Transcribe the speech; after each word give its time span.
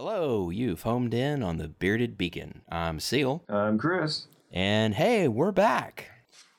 Hello, 0.00 0.48
you've 0.48 0.82
homed 0.82 1.12
in 1.12 1.42
on 1.42 1.56
the 1.56 1.66
Bearded 1.66 2.16
Beacon. 2.16 2.62
I'm 2.68 3.00
Seal, 3.00 3.42
I'm 3.48 3.78
Chris. 3.78 4.28
and 4.52 4.94
hey, 4.94 5.26
we're 5.26 5.50
back 5.50 6.08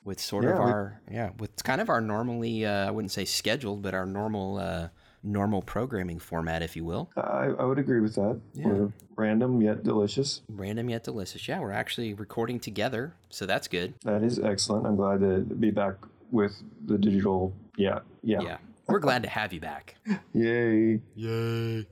with 0.04 0.20
sort 0.20 0.44
of 0.44 0.50
Yeah, 0.50 0.56
we- 0.66 0.70
our 0.70 1.00
yeah, 1.10 1.30
with 1.38 1.64
kind 1.64 1.80
of 1.80 1.88
our 1.88 2.02
normally 2.02 2.66
uh, 2.66 2.86
I 2.86 2.90
wouldn't 2.90 3.12
say 3.12 3.24
scheduled, 3.24 3.80
but 3.80 3.94
our 3.94 4.04
normal 4.04 4.58
uh, 4.58 4.88
normal 5.22 5.62
programming 5.62 6.18
format, 6.18 6.60
if 6.60 6.76
you 6.76 6.84
will. 6.84 7.08
I, 7.16 7.46
I 7.58 7.64
would 7.64 7.78
agree 7.78 8.00
with 8.00 8.14
that. 8.16 8.38
We're 8.56 8.92
random 9.16 9.62
yet 9.62 9.84
delicious. 9.84 10.42
Random 10.50 10.90
yet 10.90 11.02
delicious. 11.04 11.48
Yeah, 11.48 11.60
we're 11.60 11.72
actually 11.72 12.12
recording 12.12 12.60
together, 12.60 13.14
so 13.30 13.46
that's 13.46 13.68
good. 13.68 13.94
That 14.04 14.22
is 14.22 14.38
excellent. 14.38 14.86
I'm 14.86 14.96
glad 14.96 15.20
to 15.20 15.38
be 15.54 15.70
back 15.70 15.94
with 16.30 16.62
the 16.84 16.98
digital. 16.98 17.54
Yeah, 17.78 18.00
yeah. 18.22 18.42
Yeah, 18.42 18.56
we're 18.86 18.98
glad 18.98 19.22
to 19.22 19.30
have 19.30 19.54
you 19.54 19.60
back. 19.60 19.94
Yay. 20.34 21.00
Yay. 21.14 21.86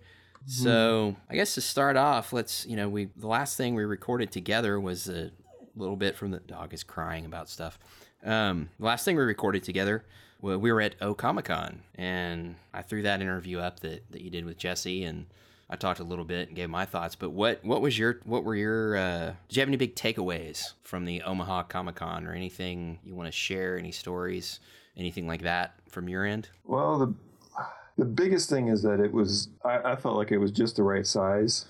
So, 0.48 1.16
I 1.28 1.34
guess 1.34 1.54
to 1.54 1.60
start 1.60 1.96
off, 1.96 2.32
let's, 2.32 2.66
you 2.66 2.76
know, 2.76 2.88
we 2.88 3.10
the 3.16 3.26
last 3.26 3.56
thing 3.56 3.74
we 3.74 3.84
recorded 3.84 4.32
together 4.32 4.80
was 4.80 5.08
a 5.08 5.30
little 5.76 5.96
bit 5.96 6.16
from 6.16 6.30
the 6.30 6.40
dog 6.40 6.72
is 6.72 6.82
crying 6.82 7.24
about 7.24 7.48
stuff. 7.48 7.78
Um, 8.24 8.70
the 8.78 8.86
last 8.86 9.04
thing 9.04 9.16
we 9.16 9.22
recorded 9.22 9.62
together, 9.62 10.04
well, 10.40 10.58
we 10.58 10.72
were 10.72 10.80
at 10.80 10.94
O 11.00 11.14
Comic 11.14 11.46
Con, 11.46 11.82
and 11.94 12.56
I 12.72 12.82
threw 12.82 13.02
that 13.02 13.20
interview 13.20 13.58
up 13.58 13.80
that, 13.80 14.10
that 14.10 14.22
you 14.22 14.30
did 14.30 14.44
with 14.44 14.56
Jesse, 14.56 15.04
and 15.04 15.26
I 15.70 15.76
talked 15.76 16.00
a 16.00 16.04
little 16.04 16.24
bit 16.24 16.48
and 16.48 16.56
gave 16.56 16.70
my 16.70 16.84
thoughts. 16.86 17.14
But 17.14 17.30
what 17.30 17.64
what 17.64 17.80
was 17.80 17.98
your 17.98 18.20
what 18.24 18.44
were 18.44 18.56
your 18.56 18.96
uh, 18.96 19.34
did 19.48 19.56
you 19.56 19.60
have 19.60 19.68
any 19.68 19.76
big 19.76 19.94
takeaways 19.96 20.72
from 20.82 21.04
the 21.04 21.22
Omaha 21.22 21.64
Comic 21.64 21.96
Con 21.96 22.26
or 22.26 22.32
anything 22.32 22.98
you 23.04 23.14
want 23.14 23.26
to 23.26 23.32
share? 23.32 23.78
Any 23.78 23.92
stories, 23.92 24.60
anything 24.96 25.26
like 25.26 25.42
that 25.42 25.74
from 25.90 26.08
your 26.08 26.24
end? 26.24 26.48
Well, 26.64 26.98
the 26.98 27.14
the 27.98 28.04
biggest 28.04 28.48
thing 28.48 28.68
is 28.68 28.82
that 28.82 29.00
it 29.00 29.12
was. 29.12 29.48
I, 29.64 29.92
I 29.92 29.96
felt 29.96 30.16
like 30.16 30.30
it 30.30 30.38
was 30.38 30.52
just 30.52 30.76
the 30.76 30.84
right 30.84 31.06
size 31.06 31.66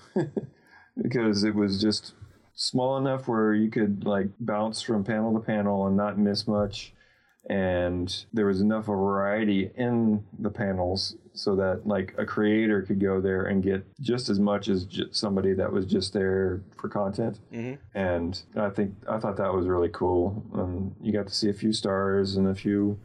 because 1.01 1.43
it 1.43 1.55
was 1.55 1.81
just 1.81 2.13
small 2.53 2.97
enough 2.97 3.27
where 3.27 3.53
you 3.53 3.71
could 3.71 4.05
like 4.05 4.27
bounce 4.39 4.81
from 4.81 5.03
panel 5.03 5.33
to 5.33 5.39
panel 5.39 5.87
and 5.87 5.97
not 5.97 6.19
miss 6.19 6.47
much. 6.47 6.93
And 7.49 8.25
there 8.31 8.45
was 8.45 8.61
enough 8.61 8.89
of 8.89 8.95
variety 8.95 9.71
in 9.75 10.23
the 10.37 10.51
panels 10.51 11.15
so 11.33 11.55
that 11.55 11.87
like 11.87 12.13
a 12.17 12.25
creator 12.25 12.83
could 12.83 12.99
go 12.99 13.21
there 13.21 13.45
and 13.45 13.63
get 13.63 13.83
just 14.01 14.29
as 14.29 14.39
much 14.39 14.67
as 14.67 14.83
ju- 14.83 15.07
somebody 15.11 15.53
that 15.53 15.71
was 15.71 15.85
just 15.85 16.13
there 16.13 16.61
for 16.77 16.89
content. 16.89 17.39
Mm-hmm. 17.51 17.75
And 17.97 18.39
I 18.55 18.69
think 18.69 18.93
I 19.09 19.17
thought 19.17 19.37
that 19.37 19.51
was 19.51 19.65
really 19.65 19.89
cool. 19.89 20.43
Um, 20.53 20.93
you 21.01 21.11
got 21.11 21.27
to 21.27 21.33
see 21.33 21.49
a 21.49 21.53
few 21.53 21.73
stars 21.73 22.35
and 22.35 22.49
a 22.49 22.55
few 22.55 22.99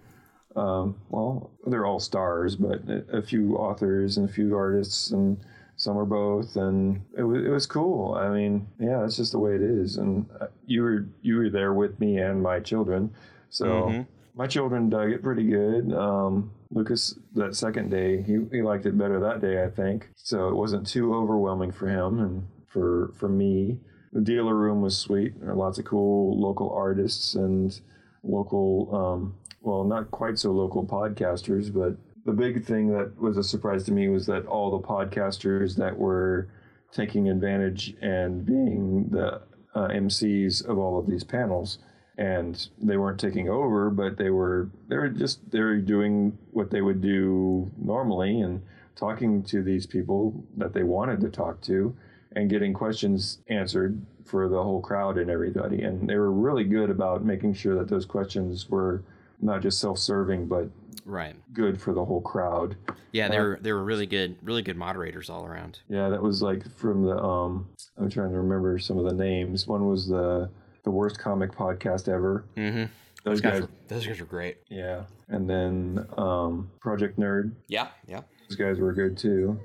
um, 0.57 0.97
well, 1.09 1.51
they're 1.67 1.87
all 1.87 2.01
stars, 2.01 2.57
but 2.57 2.81
a, 3.13 3.23
few 3.23 3.57
authors 3.57 4.17
and 4.17 4.29
a 4.29 4.33
few 4.33 4.57
artists, 4.57 5.11
and 5.11 5.39
some 5.77 5.99
are 5.99 6.05
both, 6.05 6.57
and 6.57 7.01
it 7.19 7.23
was 7.25 7.45
it 7.45 7.49
was 7.49 7.67
cool. 7.67 8.15
I 8.15 8.29
mean, 8.29 8.67
yeah, 8.79 9.01
that's 9.01 9.17
just 9.17 9.33
the 9.33 9.39
way 9.39 9.55
it 9.55 9.63
is. 9.63 9.97
And 9.97 10.27
uh, 10.41 10.47
you 10.67 10.83
were 10.83 11.07
you 11.23 11.37
were 11.37 11.51
there 11.51 11.75
with 11.75 11.99
me 11.99 12.19
and 12.19 12.41
my 12.43 12.61
children, 12.61 13.11
so 13.51 13.65
Mhm. 13.65 14.07
my 14.37 14.47
children 14.47 14.89
dug 14.89 15.11
it 15.11 15.23
pretty 15.23 15.45
good. 15.45 15.93
Um, 15.93 16.51
Lucas, 16.71 17.19
that 17.35 17.55
second 17.55 17.91
day, 17.91 18.21
he, 18.23 18.39
he 18.51 18.63
liked 18.63 18.85
it 18.87 18.99
better 18.99 19.21
that 19.21 19.41
day, 19.41 19.63
I 19.63 19.71
think. 19.71 20.09
So 20.17 20.49
it 20.49 20.55
wasn't 20.57 20.87
too 20.87 21.15
overwhelming 21.15 21.71
for 21.73 21.89
him 21.89 22.19
and 22.21 22.47
for 22.67 23.13
for 23.15 23.29
me. 23.29 23.79
The 24.13 24.21
dealer 24.21 24.55
room 24.55 24.81
was 24.81 24.97
sweet. 24.97 25.39
There 25.41 25.49
were 25.51 25.57
lots 25.57 25.79
of 25.81 25.85
cool 25.85 26.41
local 26.41 26.71
artists 26.71 27.35
and 27.35 27.81
local, 28.23 28.89
um, 28.95 29.35
well, 29.65 29.83
not 29.83 30.11
quite 30.11 30.39
so 30.39 30.53
local 30.53 30.85
podcasters, 30.85 31.73
but 31.73 31.97
the 32.27 32.33
big 32.33 32.65
thing 32.65 32.89
that 32.89 33.19
was 33.19 33.39
a 33.39 33.43
surprise 33.43 33.85
to 33.85 33.93
me 33.93 34.09
was 34.09 34.27
that 34.27 34.47
all 34.47 34.71
the 34.71 34.87
podcasters 34.87 35.77
that 35.77 35.97
were 35.97 36.49
taking 36.93 37.29
advantage 37.29 37.97
and 38.03 38.45
being 38.45 39.09
the 39.11 39.41
uh, 39.75 39.89
MCs 39.89 40.65
of 40.67 40.79
all 40.79 40.99
of 40.99 41.07
these 41.09 41.25
panels, 41.25 41.79
and 42.19 42.69
they 42.81 42.99
weren't 42.99 43.19
taking 43.19 43.49
over, 43.49 43.91
but 43.91 44.19
they 44.19 44.31
were 44.31 44.71
they 44.89 44.97
were 44.97 45.09
just 45.09 45.51
they 45.51 45.61
were 45.61 45.79
doing 45.79 46.37
what 46.53 46.71
they 46.71 46.83
would 46.83 47.01
do 47.01 47.71
normally 47.79 48.41
and 48.41 48.63
talking 48.95 49.43
to 49.43 49.63
these 49.63 49.87
people 49.87 50.45
that 50.57 50.73
they 50.73 50.83
wanted 50.85 51.21
to 51.21 51.29
talk 51.29 51.61
to 51.63 51.97
and 52.37 52.51
getting 52.51 52.73
questions 52.73 53.39
answered 53.49 54.01
for 54.25 54.49
the 54.49 54.63
whole 54.63 54.81
crowd 54.81 55.19
and 55.19 55.31
everybody. 55.31 55.83
And 55.83 56.09
they 56.09 56.17
were 56.17 56.31
really 56.31 56.65
good 56.65 56.91
about 56.91 57.25
making 57.25 57.55
sure 57.55 57.75
that 57.77 57.89
those 57.89 58.07
questions 58.07 58.69
were 58.69 59.03
not 59.41 59.63
just 59.63 59.81
self-serving, 59.81 60.47
but 60.47 60.69
Right. 61.07 61.37
good 61.53 61.81
for 61.81 61.93
the 61.93 62.05
whole 62.05 62.21
crowd. 62.23 62.77
Yeah, 63.13 63.29
they 63.29 63.39
were 63.39 63.59
they 63.61 63.73
were 63.73 63.85
really 63.85 64.07
good, 64.07 64.37
really 64.43 64.63
good 64.63 64.77
moderators 64.77 65.29
all 65.29 65.45
around. 65.45 65.81
Yeah, 65.89 66.09
that 66.09 66.23
was 66.23 66.41
like 66.43 66.67
from 66.77 67.05
the 67.05 67.17
um 67.23 67.69
I'm 67.99 68.09
trying 68.11 68.31
to 68.31 68.39
remember 68.39 68.79
some 68.79 68.99
of 68.99 69.05
the 69.05 69.13
names. 69.15 69.67
One 69.69 69.87
was 69.87 70.09
the 70.09 70.49
the 70.85 70.91
worst 70.91 71.19
comic 71.19 71.53
podcast 71.53 72.09
ever. 72.09 72.45
Mm-hmm. 72.57 72.85
Those 73.25 73.41
guys, 73.41 73.63
were, 73.63 73.69
those 73.89 74.07
guys 74.07 74.21
were 74.21 74.27
great. 74.27 74.59
yeah. 74.69 75.05
And 75.29 75.49
then 75.49 76.07
um 76.17 76.71
Project 76.81 77.19
Nerd. 77.19 77.53
Yeah, 77.69 77.89
yeah. 78.07 78.21
Those 78.49 78.57
guys 78.57 78.79
were 78.79 78.93
good 78.93 79.17
too. 79.19 79.61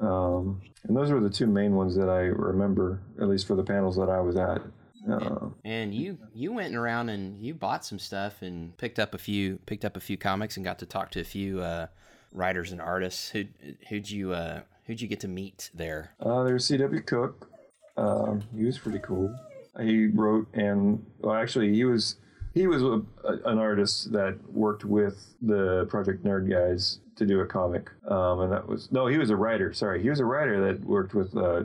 Um 0.00 0.60
and 0.84 0.96
those 0.96 1.10
were 1.10 1.20
the 1.20 1.30
two 1.30 1.46
main 1.46 1.74
ones 1.74 1.94
that 1.96 2.08
I 2.08 2.20
remember, 2.22 3.00
at 3.20 3.28
least 3.28 3.46
for 3.46 3.54
the 3.54 3.62
panels 3.64 3.96
that 3.96 4.08
I 4.08 4.20
was 4.20 4.36
at. 4.36 4.62
Uh, 5.10 5.48
And 5.64 5.94
you 5.94 6.18
you 6.34 6.52
went 6.52 6.74
around 6.74 7.08
and 7.08 7.40
you 7.42 7.54
bought 7.54 7.84
some 7.84 7.98
stuff 7.98 8.42
and 8.42 8.76
picked 8.76 8.98
up 8.98 9.14
a 9.14 9.18
few 9.18 9.56
picked 9.66 9.84
up 9.84 9.96
a 9.96 10.00
few 10.00 10.16
comics 10.16 10.56
and 10.56 10.64
got 10.64 10.78
to 10.80 10.86
talk 10.86 11.10
to 11.12 11.20
a 11.20 11.24
few 11.24 11.60
uh, 11.60 11.86
writers 12.32 12.72
and 12.72 12.80
artists. 12.80 13.30
Who 13.30 13.44
who'd 13.88 14.08
you 14.10 14.32
uh, 14.32 14.60
who'd 14.86 15.00
you 15.00 15.08
get 15.08 15.20
to 15.20 15.28
meet 15.28 15.70
there? 15.74 16.12
Uh, 16.20 16.44
there's 16.44 16.64
C.W. 16.66 17.02
Cook. 17.02 17.48
Um, 17.96 18.42
he 18.56 18.64
was 18.64 18.78
pretty 18.78 19.00
cool. 19.00 19.34
He 19.80 20.06
wrote 20.06 20.46
and 20.54 21.04
well, 21.20 21.34
actually, 21.34 21.74
he 21.74 21.84
was 21.84 22.16
he 22.54 22.66
was 22.66 22.82
a, 22.82 23.00
a- 23.24 23.50
an 23.50 23.58
artist 23.58 24.12
that 24.12 24.36
worked 24.52 24.84
with 24.84 25.34
the 25.40 25.86
Project 25.88 26.22
Nerd 26.24 26.48
guys 26.50 27.00
to 27.16 27.26
do 27.26 27.40
a 27.40 27.46
comic. 27.46 27.90
Um, 28.08 28.40
and 28.40 28.52
that 28.52 28.66
was 28.68 28.90
no, 28.92 29.06
he 29.06 29.18
was 29.18 29.30
a 29.30 29.36
writer. 29.36 29.72
Sorry, 29.72 30.02
he 30.02 30.10
was 30.10 30.20
a 30.20 30.24
writer 30.24 30.60
that 30.72 30.84
worked 30.84 31.14
with 31.14 31.36
uh, 31.36 31.62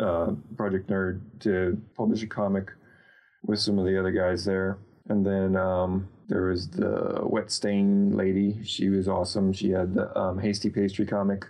uh, 0.00 0.32
Project 0.56 0.88
Nerd 0.88 1.20
to 1.40 1.80
publish 1.96 2.22
a 2.22 2.26
comic 2.26 2.70
with 3.44 3.60
some 3.60 3.78
of 3.78 3.86
the 3.86 3.98
other 3.98 4.10
guys 4.10 4.44
there. 4.44 4.78
And 5.08 5.24
then 5.24 5.56
um, 5.56 6.08
there 6.28 6.46
was 6.46 6.68
the 6.70 7.20
Wet 7.22 7.50
Stain 7.50 8.16
lady. 8.16 8.62
She 8.64 8.88
was 8.88 9.08
awesome. 9.08 9.52
She 9.52 9.70
had 9.70 9.94
the 9.94 10.16
um, 10.18 10.38
Hasty 10.38 10.70
Pastry 10.70 11.06
comic 11.06 11.46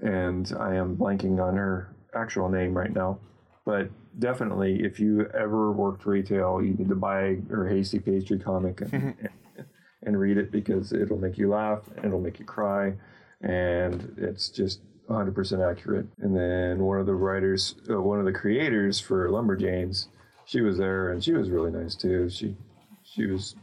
and 0.00 0.52
I 0.58 0.74
am 0.74 0.96
blanking 0.96 1.42
on 1.42 1.56
her 1.56 1.94
actual 2.14 2.48
name 2.48 2.76
right 2.76 2.92
now. 2.92 3.18
But 3.64 3.90
definitely, 4.18 4.84
if 4.84 5.00
you 5.00 5.26
ever 5.28 5.72
worked 5.72 6.04
retail, 6.04 6.60
you 6.62 6.74
need 6.74 6.88
to 6.88 6.94
buy 6.94 7.38
her 7.48 7.66
Hasty 7.68 7.98
Pastry 7.98 8.38
comic 8.38 8.82
and, 8.82 9.14
and 10.02 10.18
read 10.18 10.36
it 10.36 10.52
because 10.52 10.92
it'll 10.92 11.18
make 11.18 11.38
you 11.38 11.48
laugh, 11.48 11.80
it'll 12.02 12.20
make 12.20 12.38
you 12.38 12.44
cry, 12.44 12.94
and 13.40 14.14
it's 14.18 14.48
just 14.48 14.80
100% 15.08 15.70
accurate. 15.70 16.06
And 16.20 16.36
then 16.36 16.80
one 16.80 16.98
of 16.98 17.06
the 17.06 17.14
writers, 17.14 17.76
uh, 17.90 18.00
one 18.00 18.18
of 18.18 18.24
the 18.24 18.32
creators 18.32 19.00
for 19.00 19.28
Lumberjanes, 19.28 20.06
she 20.46 20.60
was 20.60 20.78
there 20.78 21.10
and 21.10 21.22
she 21.22 21.32
was 21.32 21.50
really 21.50 21.70
nice 21.70 21.94
too. 21.94 22.28
She 22.28 22.56
she 23.02 23.26
was 23.26 23.54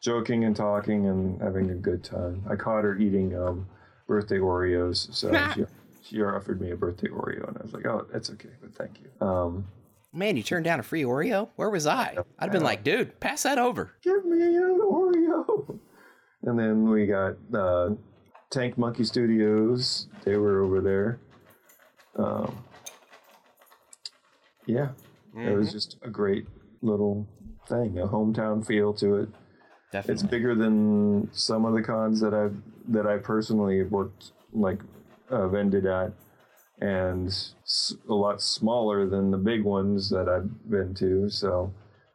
joking 0.00 0.44
and 0.44 0.54
talking 0.56 1.06
and 1.06 1.40
having 1.40 1.70
a 1.70 1.74
good 1.74 2.02
time. 2.02 2.42
I 2.48 2.56
caught 2.56 2.84
her 2.84 2.96
eating 2.96 3.36
um, 3.36 3.66
birthday 4.06 4.38
Oreos, 4.38 5.12
so 5.14 5.32
she, 5.54 5.64
she 6.02 6.22
offered 6.22 6.60
me 6.60 6.70
a 6.70 6.76
birthday 6.76 7.08
Oreo, 7.08 7.46
and 7.48 7.58
I 7.58 7.62
was 7.62 7.72
like, 7.72 7.86
"Oh, 7.86 8.06
that's 8.12 8.30
okay, 8.30 8.50
but 8.60 8.74
thank 8.74 8.98
you." 9.00 9.26
Um, 9.26 9.66
Man, 10.12 10.36
you 10.36 10.42
turned 10.42 10.64
down 10.64 10.80
a 10.80 10.82
free 10.82 11.02
Oreo. 11.02 11.50
Where 11.56 11.68
was 11.68 11.86
I? 11.86 12.16
I'd 12.38 12.44
have 12.44 12.52
been 12.52 12.62
like, 12.62 12.82
dude, 12.82 13.20
pass 13.20 13.42
that 13.42 13.58
over. 13.58 13.92
Give 14.02 14.24
me 14.24 14.56
an 14.56 14.80
Oreo. 14.82 15.78
And 16.44 16.58
then 16.58 16.88
we 16.88 17.06
got 17.06 17.36
uh, 17.52 17.90
Tank 18.50 18.78
Monkey 18.78 19.04
Studios. 19.04 20.08
They 20.24 20.36
were 20.36 20.62
over 20.64 20.80
there. 20.80 21.20
Um, 22.16 22.64
yeah, 24.66 24.88
it 25.36 25.56
was 25.56 25.72
just 25.72 25.96
a 26.02 26.08
great 26.10 26.46
little 26.82 27.26
thing, 27.68 27.98
a 27.98 28.06
hometown 28.06 28.66
feel 28.66 28.92
to 28.94 29.16
it. 29.16 29.28
Definitely. 29.92 30.12
It's 30.14 30.22
bigger 30.22 30.54
than 30.54 31.30
some 31.32 31.64
of 31.64 31.74
the 31.74 31.82
cons 31.82 32.20
that 32.20 32.34
I've 32.34 32.56
that 32.88 33.06
I 33.06 33.18
personally 33.18 33.78
have 33.78 33.90
worked 33.90 34.32
like 34.52 34.80
uh, 35.30 35.48
vended 35.48 35.86
at, 35.86 36.12
and 36.80 37.28
s- 37.28 37.94
a 38.08 38.14
lot 38.14 38.40
smaller 38.42 39.06
than 39.08 39.30
the 39.30 39.36
big 39.38 39.62
ones 39.64 40.10
that 40.10 40.28
I've 40.28 40.70
been 40.70 40.94
to. 40.94 41.28
So 41.30 41.72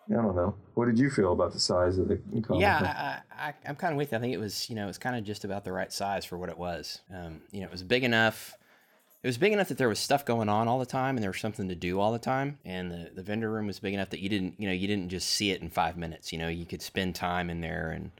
I 0.09 0.15
don't 0.15 0.35
know. 0.35 0.55
What 0.73 0.85
did 0.85 0.99
you 0.99 1.09
feel 1.09 1.31
about 1.31 1.53
the 1.53 1.59
size 1.59 1.97
of 1.97 2.07
the 2.07 2.19
con? 2.41 2.59
Yeah, 2.59 3.21
I, 3.31 3.47
I, 3.47 3.53
I'm 3.65 3.75
kind 3.75 3.93
of 3.93 3.97
with 3.97 4.11
you. 4.11 4.17
I 4.17 4.21
think 4.21 4.33
it 4.33 4.39
was, 4.39 4.69
you 4.69 4.75
know, 4.75 4.83
it 4.83 4.87
was 4.87 4.97
kind 4.97 5.15
of 5.15 5.23
just 5.23 5.45
about 5.45 5.63
the 5.63 5.71
right 5.71 5.91
size 5.91 6.25
for 6.25 6.37
what 6.37 6.49
it 6.49 6.57
was. 6.57 7.01
Um, 7.13 7.41
you 7.51 7.61
know, 7.61 7.67
it 7.67 7.71
was 7.71 7.83
big 7.83 8.03
enough. 8.03 8.57
It 9.21 9.27
was 9.27 9.37
big 9.37 9.53
enough 9.53 9.69
that 9.69 9.77
there 9.77 9.87
was 9.87 9.99
stuff 9.99 10.25
going 10.25 10.49
on 10.49 10.67
all 10.67 10.79
the 10.79 10.85
time, 10.85 11.15
and 11.15 11.23
there 11.23 11.29
was 11.29 11.39
something 11.39 11.69
to 11.69 11.75
do 11.75 11.99
all 11.99 12.11
the 12.11 12.19
time. 12.19 12.59
And 12.65 12.91
the, 12.91 13.11
the 13.15 13.23
vendor 13.23 13.49
room 13.49 13.67
was 13.67 13.79
big 13.79 13.93
enough 13.93 14.09
that 14.09 14.19
you 14.19 14.27
didn't, 14.27 14.55
you 14.57 14.67
know, 14.67 14.73
you 14.73 14.87
didn't 14.87 15.09
just 15.09 15.29
see 15.29 15.51
it 15.51 15.61
in 15.61 15.69
five 15.69 15.95
minutes. 15.95 16.33
You 16.33 16.39
know, 16.39 16.49
you 16.49 16.65
could 16.65 16.81
spend 16.81 17.15
time 17.15 17.49
in 17.49 17.61
there 17.61 17.91
and 17.91 18.11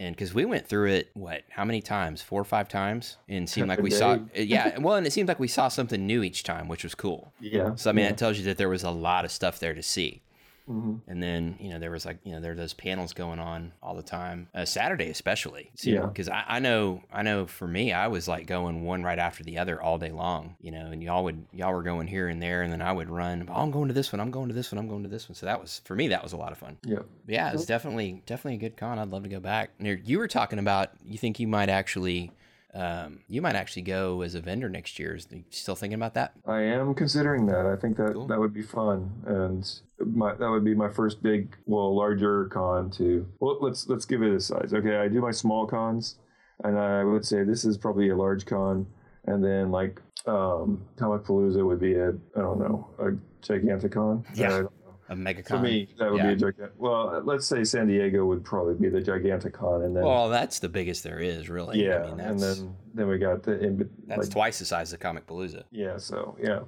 and 0.00 0.16
because 0.16 0.32
we 0.32 0.46
went 0.46 0.66
through 0.66 0.88
it, 0.88 1.10
what, 1.12 1.42
how 1.50 1.64
many 1.64 1.82
times? 1.82 2.22
Four 2.22 2.40
or 2.40 2.44
five 2.44 2.70
times, 2.70 3.18
and 3.28 3.44
it 3.44 3.50
seemed 3.50 3.68
like 3.74 3.82
we 3.82 3.90
saw, 3.90 4.18
yeah. 4.34 4.78
Well, 4.78 4.96
and 4.96 5.06
it 5.06 5.12
seemed 5.12 5.28
like 5.28 5.38
we 5.38 5.46
saw 5.46 5.68
something 5.68 6.06
new 6.06 6.22
each 6.22 6.42
time, 6.42 6.68
which 6.68 6.84
was 6.84 6.94
cool. 6.94 7.34
Yeah. 7.38 7.74
So 7.74 7.90
I 7.90 7.92
mean, 7.92 8.04
yeah. 8.04 8.10
that 8.10 8.18
tells 8.18 8.38
you 8.38 8.44
that 8.44 8.56
there 8.56 8.70
was 8.70 8.82
a 8.82 8.90
lot 8.90 9.26
of 9.26 9.30
stuff 9.30 9.58
there 9.58 9.74
to 9.74 9.82
see. 9.82 10.22
Mhm. 10.70 11.00
And 11.08 11.22
then 11.22 11.56
you 11.58 11.68
know 11.70 11.78
there 11.78 11.90
was 11.90 12.06
like 12.06 12.18
you 12.22 12.32
know 12.32 12.40
there 12.40 12.52
are 12.52 12.56
those 12.56 12.74
panels 12.74 13.12
going 13.12 13.40
on 13.40 13.72
all 13.82 13.94
the 13.96 14.02
time, 14.02 14.48
uh, 14.54 14.64
Saturday 14.64 15.10
especially. 15.10 15.70
Yeah. 15.82 16.06
Because 16.06 16.28
I, 16.28 16.44
I 16.46 16.58
know 16.60 17.02
I 17.12 17.22
know 17.22 17.46
for 17.46 17.66
me 17.66 17.92
I 17.92 18.06
was 18.06 18.28
like 18.28 18.46
going 18.46 18.84
one 18.84 19.02
right 19.02 19.18
after 19.18 19.42
the 19.42 19.58
other 19.58 19.82
all 19.82 19.98
day 19.98 20.10
long. 20.12 20.56
You 20.60 20.70
know, 20.70 20.86
and 20.86 21.02
y'all 21.02 21.24
would 21.24 21.44
y'all 21.52 21.72
were 21.72 21.82
going 21.82 22.06
here 22.06 22.28
and 22.28 22.40
there, 22.40 22.62
and 22.62 22.72
then 22.72 22.82
I 22.82 22.92
would 22.92 23.10
run. 23.10 23.46
Oh, 23.50 23.54
I'm 23.60 23.70
going 23.70 23.88
to 23.88 23.94
this 23.94 24.12
one. 24.12 24.20
I'm 24.20 24.30
going 24.30 24.48
to 24.48 24.54
this 24.54 24.70
one. 24.70 24.78
I'm 24.78 24.88
going 24.88 25.02
to 25.02 25.08
this 25.08 25.28
one. 25.28 25.34
So 25.34 25.46
that 25.46 25.60
was 25.60 25.80
for 25.84 25.94
me 25.96 26.08
that 26.08 26.22
was 26.22 26.32
a 26.32 26.36
lot 26.36 26.52
of 26.52 26.58
fun. 26.58 26.78
Yeah. 26.84 27.00
But 27.26 27.34
yeah, 27.34 27.48
it 27.48 27.52
was 27.52 27.66
definitely 27.66 28.22
definitely 28.26 28.54
a 28.54 28.68
good 28.68 28.76
con. 28.76 28.98
I'd 28.98 29.08
love 29.10 29.24
to 29.24 29.28
go 29.28 29.40
back. 29.40 29.70
You 29.80 30.18
were 30.18 30.28
talking 30.28 30.58
about 30.58 30.90
you 31.04 31.18
think 31.18 31.40
you 31.40 31.48
might 31.48 31.68
actually. 31.68 32.32
Um, 32.72 33.20
you 33.28 33.42
might 33.42 33.56
actually 33.56 33.82
go 33.82 34.22
as 34.22 34.34
a 34.34 34.40
vendor 34.40 34.68
next 34.68 34.98
year. 34.98 35.16
Is 35.16 35.26
you 35.30 35.42
still 35.50 35.74
thinking 35.74 35.96
about 35.96 36.14
that? 36.14 36.32
I 36.46 36.60
am 36.60 36.94
considering 36.94 37.46
that. 37.46 37.66
I 37.66 37.74
think 37.74 37.96
that 37.96 38.12
Cool. 38.12 38.26
that 38.28 38.38
would 38.38 38.52
be 38.54 38.62
fun, 38.62 39.10
and 39.26 39.68
my, 39.98 40.34
that 40.34 40.48
would 40.48 40.64
be 40.64 40.74
my 40.74 40.88
first 40.88 41.22
big, 41.22 41.56
well, 41.66 41.94
larger 41.96 42.46
con 42.46 42.90
to. 42.92 43.26
Well, 43.40 43.58
let's 43.60 43.88
let's 43.88 44.04
give 44.04 44.22
it 44.22 44.32
a 44.32 44.40
size. 44.40 44.72
Okay, 44.72 44.98
I 44.98 45.08
do 45.08 45.20
my 45.20 45.32
small 45.32 45.66
cons, 45.66 46.16
and 46.62 46.78
I 46.78 47.02
would 47.02 47.24
say 47.24 47.42
this 47.42 47.64
is 47.64 47.76
probably 47.76 48.10
a 48.10 48.16
large 48.16 48.46
con, 48.46 48.86
and 49.24 49.42
then 49.44 49.72
like 49.72 50.00
um, 50.26 50.84
Comicpalooza 50.96 51.64
would 51.66 51.80
be 51.80 51.94
a 51.94 52.10
I 52.10 52.40
don't 52.40 52.60
know 52.60 52.88
a 53.00 53.10
gigantic 53.44 53.92
con. 53.92 54.24
Yeah. 54.34 54.62
A 55.10 55.16
mega 55.16 55.42
For 55.42 55.58
me, 55.58 55.88
that 55.98 56.10
would 56.10 56.18
Yeah. 56.18 56.26
be 56.28 56.32
a 56.32 56.36
gigantic. 56.36 56.74
Well, 56.78 57.20
let's 57.24 57.44
say 57.46 57.64
San 57.64 57.88
Diego 57.88 58.24
would 58.26 58.44
probably 58.44 58.74
be 58.76 58.88
the 58.88 59.00
gigantic 59.00 59.52
con, 59.54 59.82
and 59.82 59.94
then 59.94 60.04
Well, 60.04 60.28
that's 60.28 60.60
the 60.60 60.68
biggest 60.68 61.02
there 61.04 61.18
is, 61.18 61.50
really. 61.50 61.84
yeah, 61.84 61.96
I 62.04 62.06
mean, 62.06 62.16
that's, 62.18 62.30
and 62.30 62.40
then 62.40 62.76
then 62.94 63.08
we 63.08 63.18
got 63.18 63.42
the 63.42 63.58
in, 63.60 63.90
that's 64.06 64.20
like, 64.26 64.30
twice 64.30 64.58
the 64.60 64.64
size 64.64 64.92
of 64.92 65.00
Comicpalooza. 65.00 65.64
Yeah, 65.72 65.96
so 65.98 66.36
yeah. 66.40 66.60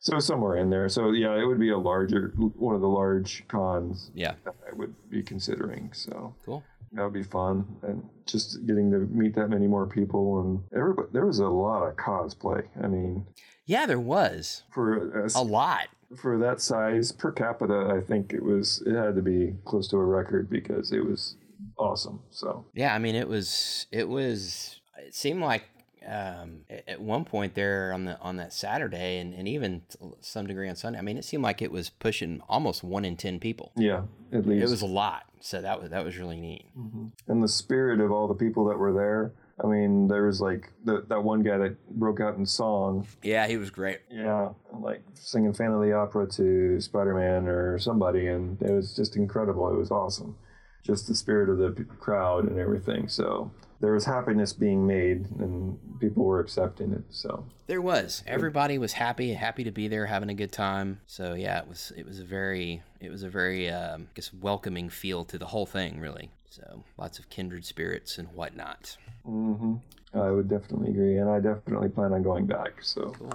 So 0.00 0.20
somewhere 0.20 0.56
in 0.58 0.70
there. 0.70 0.88
So 0.88 1.10
yeah, 1.10 1.34
it 1.34 1.44
would 1.44 1.58
be 1.58 1.70
a 1.70 1.78
larger 1.78 2.32
one 2.36 2.76
of 2.76 2.80
the 2.80 2.88
large 2.88 3.44
cons 3.48 4.12
Yeah, 4.14 4.34
that 4.44 4.54
I 4.70 4.72
would 4.76 4.94
be 5.10 5.22
considering. 5.24 5.90
So 5.92 6.34
cool. 6.46 6.62
that 6.92 7.02
would 7.02 7.12
be 7.12 7.24
fun 7.24 7.66
and 7.82 8.08
just 8.26 8.64
getting 8.64 8.92
to 8.92 8.98
meet 8.98 9.34
that 9.34 9.48
many 9.50 9.66
more 9.66 9.86
people 9.88 10.40
and 10.40 10.62
everybody 10.72 11.08
there 11.12 11.26
was 11.26 11.40
a 11.40 11.48
lot 11.48 11.82
of 11.88 11.96
cosplay. 11.96 12.62
I 12.80 12.86
mean, 12.86 13.26
Yeah, 13.66 13.86
there 13.86 13.98
was 13.98 14.62
for 14.70 15.24
a, 15.24 15.30
a 15.34 15.42
lot. 15.42 15.88
For 16.16 16.38
that 16.38 16.60
size 16.60 17.12
per 17.12 17.30
capita, 17.32 17.92
I 17.94 18.00
think 18.00 18.32
it 18.32 18.42
was 18.42 18.82
it 18.86 18.94
had 18.94 19.14
to 19.16 19.22
be 19.22 19.54
close 19.64 19.88
to 19.88 19.96
a 19.96 20.04
record 20.04 20.48
because 20.50 20.92
it 20.92 21.04
was 21.04 21.36
awesome. 21.78 22.20
So 22.30 22.64
Yeah, 22.74 22.94
I 22.94 22.98
mean, 22.98 23.14
it 23.14 23.28
was 23.28 23.86
it 23.92 24.08
was. 24.08 24.80
It 24.98 25.14
seemed 25.14 25.40
like 25.42 25.64
um, 26.06 26.60
at 26.86 27.00
one 27.00 27.24
point 27.24 27.54
there 27.54 27.92
on 27.92 28.04
the 28.04 28.18
on 28.20 28.36
that 28.36 28.52
Saturday, 28.52 29.18
and, 29.18 29.34
and 29.34 29.46
even 29.46 29.82
some 30.20 30.46
degree 30.46 30.68
on 30.68 30.76
Sunday. 30.76 30.98
I 30.98 31.02
mean, 31.02 31.18
it 31.18 31.24
seemed 31.24 31.42
like 31.42 31.60
it 31.62 31.70
was 31.70 31.90
pushing 31.90 32.40
almost 32.48 32.82
one 32.82 33.04
in 33.04 33.16
ten 33.16 33.38
people. 33.38 33.72
yeah, 33.76 34.02
at 34.32 34.46
least 34.46 34.66
It 34.66 34.70
was 34.70 34.82
a 34.82 34.86
lot. 34.86 35.24
So 35.40 35.62
that 35.62 35.80
was 35.80 35.90
that 35.90 36.04
was 36.04 36.16
really 36.16 36.40
neat. 36.40 36.66
Mhm. 36.76 37.12
And 37.28 37.42
the 37.42 37.48
spirit 37.48 38.00
of 38.00 38.10
all 38.10 38.26
the 38.26 38.34
people 38.34 38.64
that 38.66 38.78
were 38.78 38.92
there. 38.92 39.32
I 39.62 39.66
mean, 39.66 40.06
there 40.08 40.24
was 40.24 40.40
like 40.40 40.70
the, 40.84 41.04
that 41.08 41.22
one 41.22 41.42
guy 41.42 41.58
that 41.58 41.88
broke 41.90 42.20
out 42.20 42.36
in 42.36 42.46
song. 42.46 43.06
Yeah, 43.22 43.46
he 43.46 43.56
was 43.56 43.70
great. 43.70 44.00
Yeah, 44.10 44.50
like 44.72 45.02
singing 45.14 45.52
"Fan 45.52 45.72
of 45.72 45.82
the 45.82 45.92
Opera" 45.92 46.28
to 46.32 46.80
Spider 46.80 47.14
Man 47.14 47.48
or 47.48 47.78
somebody, 47.78 48.28
and 48.28 48.60
it 48.62 48.70
was 48.70 48.94
just 48.94 49.16
incredible. 49.16 49.68
It 49.72 49.76
was 49.76 49.90
awesome. 49.90 50.36
Just 50.84 51.08
the 51.08 51.14
spirit 51.14 51.48
of 51.48 51.58
the 51.58 51.84
crowd 51.84 52.48
and 52.48 52.58
everything. 52.58 53.08
So 53.08 53.50
there 53.80 53.92
was 53.92 54.04
happiness 54.04 54.52
being 54.52 54.86
made, 54.86 55.28
and 55.38 55.78
people 56.00 56.24
were 56.24 56.40
accepting 56.40 56.92
it. 56.92 57.02
So 57.10 57.44
There 57.66 57.82
was. 57.82 58.22
Everybody 58.26 58.78
was 58.78 58.92
happy, 58.92 59.34
happy 59.34 59.64
to 59.64 59.70
be 59.72 59.88
there, 59.88 60.06
having 60.06 60.30
a 60.30 60.34
good 60.34 60.52
time. 60.52 61.00
So 61.06 61.34
yeah, 61.34 61.58
it 61.58 61.68
was 61.68 61.92
it 61.96 62.06
was 62.06 62.20
a 62.20 62.24
very 62.24 62.82
it 63.00 63.10
was 63.10 63.22
a 63.24 63.28
very 63.28 63.68
um, 63.70 64.06
I 64.10 64.14
guess 64.14 64.32
welcoming 64.32 64.88
feel 64.88 65.24
to 65.26 65.38
the 65.38 65.46
whole 65.46 65.66
thing, 65.66 66.00
really. 66.00 66.30
So 66.50 66.84
lots 66.96 67.18
of 67.18 67.28
kindred 67.30 67.64
spirits 67.64 68.18
and 68.18 68.28
whatnot. 68.32 68.96
Mm-hmm. 69.26 69.74
I 70.18 70.30
would 70.30 70.48
definitely 70.48 70.90
agree, 70.90 71.18
and 71.18 71.28
I 71.28 71.40
definitely 71.40 71.88
plan 71.90 72.12
on 72.12 72.22
going 72.22 72.46
back. 72.46 72.82
So, 72.82 73.10
Cool. 73.18 73.32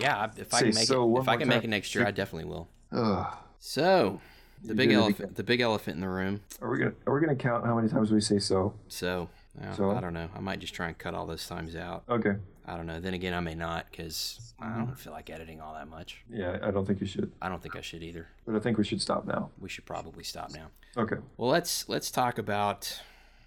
Yeah, 0.00 0.16
I- 0.16 0.40
if 0.40 0.52
I 0.54 0.58
Say 0.60 0.66
can 0.66 0.74
make 0.74 0.86
so 0.88 1.16
it, 1.16 1.20
if 1.20 1.28
I 1.28 1.36
can 1.36 1.48
make 1.48 1.58
time. 1.60 1.64
it 1.64 1.68
next 1.70 1.94
year, 1.94 2.06
I 2.06 2.10
definitely 2.10 2.48
will. 2.48 2.68
Ugh. 2.92 3.36
So 3.58 4.20
the 4.64 4.74
big 4.74 4.88
did 4.88 4.94
it 4.96 5.00
elephant, 5.00 5.34
the 5.36 5.42
big 5.44 5.60
elephant 5.60 5.96
in 5.96 6.00
the 6.00 6.08
room. 6.08 6.40
are 6.60 6.70
we 6.70 6.78
gonna 6.78 6.92
are 7.06 7.14
we 7.14 7.20
gonna 7.20 7.36
count 7.36 7.64
how 7.66 7.76
many 7.76 7.88
times 7.88 8.10
we 8.10 8.20
say 8.20 8.38
so? 8.38 8.74
So, 8.88 9.28
So? 9.76 9.90
I 9.92 10.00
don't 10.00 10.14
know. 10.14 10.28
I 10.34 10.40
might 10.40 10.58
just 10.58 10.74
try 10.74 10.88
and 10.88 10.98
cut 10.98 11.14
all 11.14 11.26
those 11.26 11.46
times 11.46 11.76
out. 11.76 12.02
Okay. 12.08 12.34
I 12.66 12.76
don't 12.76 12.86
know. 12.86 12.98
Then 12.98 13.14
again, 13.14 13.34
I 13.34 13.40
may 13.40 13.54
not 13.54 13.86
because 13.90 14.40
I 14.58 14.66
Mm-hmm. 14.66 14.84
don't 14.86 14.98
feel 14.98 15.12
like 15.12 15.28
editing 15.30 15.60
all 15.60 15.74
that 15.74 15.86
much. 15.88 16.24
Yeah, 16.30 16.58
I 16.62 16.70
don't 16.70 16.86
think 16.86 17.00
you 17.00 17.06
should, 17.06 17.30
I 17.42 17.48
don't 17.48 17.62
think 17.62 17.76
I 17.76 17.80
should 17.82 18.02
either. 18.02 18.26
but 18.46 18.56
I 18.56 18.58
think 18.58 18.78
we 18.78 18.84
should 18.84 19.00
stop 19.02 19.26
now. 19.26 19.50
We 19.60 19.68
should 19.68 19.84
probably 19.84 20.24
stop 20.24 20.50
now. 20.52 20.68
Okay. 20.96 21.16
Well, 21.36 21.50
let's 21.50 21.88
let's 21.88 22.10
talk 22.10 22.38
about 22.38 23.00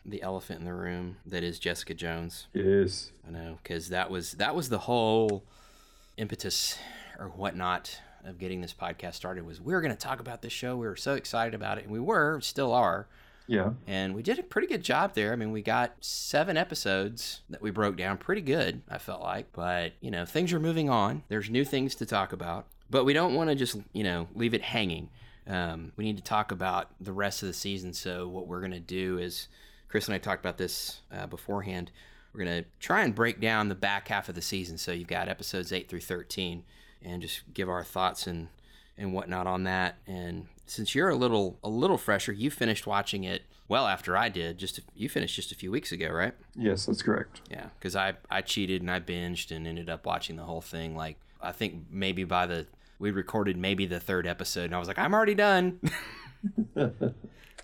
the 0.05 0.21
elephant 0.21 0.59
in 0.59 0.65
the 0.65 0.73
room 0.73 1.17
that 1.25 1.43
is 1.43 1.59
Jessica 1.59 1.93
Jones. 1.93 2.47
It 2.53 2.65
is. 2.65 3.11
I 3.27 3.31
know 3.31 3.57
because 3.61 3.89
that 3.89 4.09
was 4.09 4.33
that 4.33 4.55
was 4.55 4.69
the 4.69 4.79
whole 4.79 5.43
impetus 6.17 6.77
or 7.19 7.27
whatnot 7.29 7.99
of 8.25 8.37
getting 8.37 8.61
this 8.61 8.73
podcast 8.73 9.13
started. 9.13 9.45
Was 9.45 9.61
we 9.61 9.73
were 9.73 9.81
going 9.81 9.95
to 9.95 9.97
talk 9.97 10.19
about 10.19 10.41
this 10.41 10.53
show. 10.53 10.75
We 10.75 10.87
were 10.87 10.95
so 10.95 11.13
excited 11.13 11.53
about 11.53 11.77
it, 11.77 11.85
and 11.85 11.93
we 11.93 11.99
were, 11.99 12.39
still 12.41 12.73
are. 12.73 13.07
Yeah. 13.47 13.71
And 13.87 14.13
we 14.13 14.21
did 14.21 14.39
a 14.39 14.43
pretty 14.43 14.67
good 14.67 14.83
job 14.83 15.13
there. 15.13 15.31
I 15.31 15.37
mean, 15.37 15.51
we 15.51 15.61
got 15.61 15.93
seven 16.01 16.57
episodes 16.57 17.41
that 17.49 17.61
we 17.61 17.71
broke 17.71 17.95
down 17.95 18.17
pretty 18.17 18.41
good, 18.41 18.81
I 18.89 18.97
felt 18.97 19.21
like. 19.21 19.53
But, 19.53 19.93
you 20.01 20.11
know, 20.11 20.25
things 20.25 20.51
are 20.51 20.59
moving 20.59 20.89
on. 20.89 21.23
There's 21.29 21.49
new 21.49 21.63
things 21.63 21.95
to 21.95 22.05
talk 22.05 22.33
about. 22.33 22.67
But 22.89 23.05
we 23.05 23.13
don't 23.13 23.33
want 23.33 23.49
to 23.49 23.55
just, 23.55 23.77
you 23.93 24.03
know, 24.03 24.27
leave 24.35 24.53
it 24.53 24.61
hanging. 24.61 25.09
Um, 25.47 25.91
we 25.95 26.03
need 26.03 26.17
to 26.17 26.23
talk 26.23 26.51
about 26.51 26.89
the 26.99 27.13
rest 27.13 27.41
of 27.41 27.47
the 27.47 27.53
season. 27.53 27.93
So, 27.93 28.27
what 28.27 28.47
we're 28.47 28.59
going 28.59 28.71
to 28.71 28.79
do 28.79 29.17
is, 29.17 29.47
Chris 29.87 30.07
and 30.07 30.15
I 30.15 30.17
talked 30.17 30.43
about 30.43 30.57
this 30.57 31.01
uh, 31.11 31.27
beforehand. 31.27 31.91
We're 32.33 32.43
going 32.43 32.63
to 32.63 32.69
try 32.79 33.03
and 33.03 33.15
break 33.15 33.39
down 33.39 33.69
the 33.69 33.75
back 33.75 34.09
half 34.09 34.29
of 34.29 34.35
the 34.35 34.41
season. 34.41 34.77
So, 34.77 34.91
you've 34.91 35.07
got 35.07 35.29
episodes 35.29 35.71
8 35.71 35.87
through 35.87 36.01
13 36.01 36.63
and 37.03 37.21
just 37.21 37.41
give 37.53 37.69
our 37.69 37.83
thoughts 37.83 38.27
and 38.27 38.49
and 38.97 39.13
whatnot 39.13 39.47
on 39.47 39.63
that. 39.63 39.97
And 40.07 40.47
since 40.65 40.95
you're 40.95 41.09
a 41.09 41.15
little 41.15 41.59
a 41.63 41.69
little 41.69 41.97
fresher, 41.97 42.33
you 42.33 42.49
finished 42.49 42.87
watching 42.87 43.23
it 43.23 43.43
well 43.67 43.87
after 43.87 44.17
I 44.17 44.29
did. 44.29 44.57
Just 44.57 44.79
a, 44.79 44.81
you 44.95 45.09
finished 45.09 45.35
just 45.35 45.51
a 45.51 45.55
few 45.55 45.71
weeks 45.71 45.91
ago, 45.91 46.09
right? 46.09 46.33
Yes, 46.55 46.85
that's 46.85 47.01
correct. 47.01 47.41
Yeah, 47.49 47.67
because 47.79 47.95
I 47.95 48.13
I 48.29 48.41
cheated 48.41 48.81
and 48.81 48.91
I 48.91 48.99
binged 48.99 49.55
and 49.55 49.67
ended 49.67 49.89
up 49.89 50.05
watching 50.05 50.35
the 50.35 50.43
whole 50.43 50.61
thing. 50.61 50.95
Like 50.95 51.17
I 51.41 51.51
think 51.51 51.85
maybe 51.91 52.23
by 52.23 52.47
the 52.47 52.65
we 52.99 53.11
recorded 53.11 53.57
maybe 53.57 53.85
the 53.85 53.99
third 53.99 54.25
episode, 54.27 54.65
and 54.65 54.75
I 54.75 54.79
was 54.79 54.87
like, 54.87 54.99
I'm 54.99 55.13
already 55.13 55.35
done. 55.35 55.79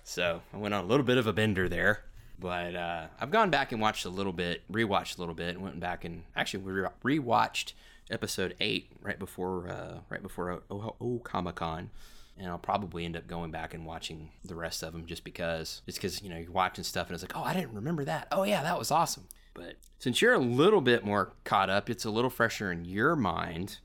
so 0.04 0.42
I 0.52 0.56
went 0.56 0.74
on 0.74 0.84
a 0.84 0.86
little 0.86 1.04
bit 1.04 1.18
of 1.18 1.26
a 1.26 1.32
bender 1.32 1.68
there. 1.68 2.04
But 2.38 2.74
uh, 2.74 3.06
I've 3.20 3.30
gone 3.30 3.50
back 3.50 3.72
and 3.72 3.80
watched 3.80 4.04
a 4.04 4.10
little 4.10 4.32
bit, 4.32 4.62
rewatched 4.70 5.18
a 5.18 5.20
little 5.20 5.34
bit, 5.34 5.54
and 5.54 5.62
went 5.62 5.80
back 5.80 6.04
and 6.04 6.24
actually 6.34 6.64
we 6.64 6.72
rewatched 7.18 7.72
episode 8.10 8.54
eight 8.60 8.90
right 9.00 9.18
before 9.18 9.68
uh, 9.68 10.00
right 10.08 10.22
before 10.22 10.50
O, 10.52 10.62
o, 10.70 10.96
o 11.00 11.18
Comic 11.20 11.56
Con, 11.56 11.90
and 12.36 12.48
I'll 12.48 12.58
probably 12.58 13.04
end 13.04 13.16
up 13.16 13.26
going 13.26 13.50
back 13.50 13.72
and 13.72 13.86
watching 13.86 14.30
the 14.44 14.54
rest 14.54 14.82
of 14.82 14.92
them 14.92 15.06
just 15.06 15.24
because 15.24 15.82
it's 15.86 15.96
because 15.96 16.22
you 16.22 16.28
know 16.28 16.36
you're 16.36 16.50
watching 16.50 16.84
stuff 16.84 17.06
and 17.06 17.14
it's 17.14 17.22
like 17.22 17.36
oh 17.36 17.44
I 17.44 17.54
didn't 17.54 17.72
remember 17.72 18.04
that 18.04 18.28
oh 18.32 18.42
yeah 18.42 18.62
that 18.62 18.78
was 18.78 18.90
awesome. 18.90 19.24
But 19.54 19.76
since 20.00 20.20
you're 20.20 20.34
a 20.34 20.38
little 20.38 20.80
bit 20.80 21.04
more 21.04 21.32
caught 21.44 21.70
up, 21.70 21.88
it's 21.88 22.04
a 22.04 22.10
little 22.10 22.30
fresher 22.30 22.72
in 22.72 22.84
your 22.84 23.14
mind. 23.14 23.78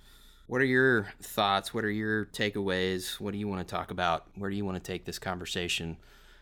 What 0.49 0.61
are 0.61 0.65
your 0.65 1.05
thoughts? 1.21 1.75
What 1.75 1.83
are 1.85 1.91
your 1.91 2.25
takeaways? 2.25 3.19
What 3.19 3.33
do 3.33 3.37
you 3.37 3.47
want 3.47 3.65
to 3.67 3.71
talk 3.71 3.91
about? 3.91 4.25
Where 4.35 4.49
do 4.49 4.55
you 4.55 4.65
want 4.65 4.83
to 4.83 4.91
take 4.91 5.05
this 5.05 5.19
conversation 5.19 5.97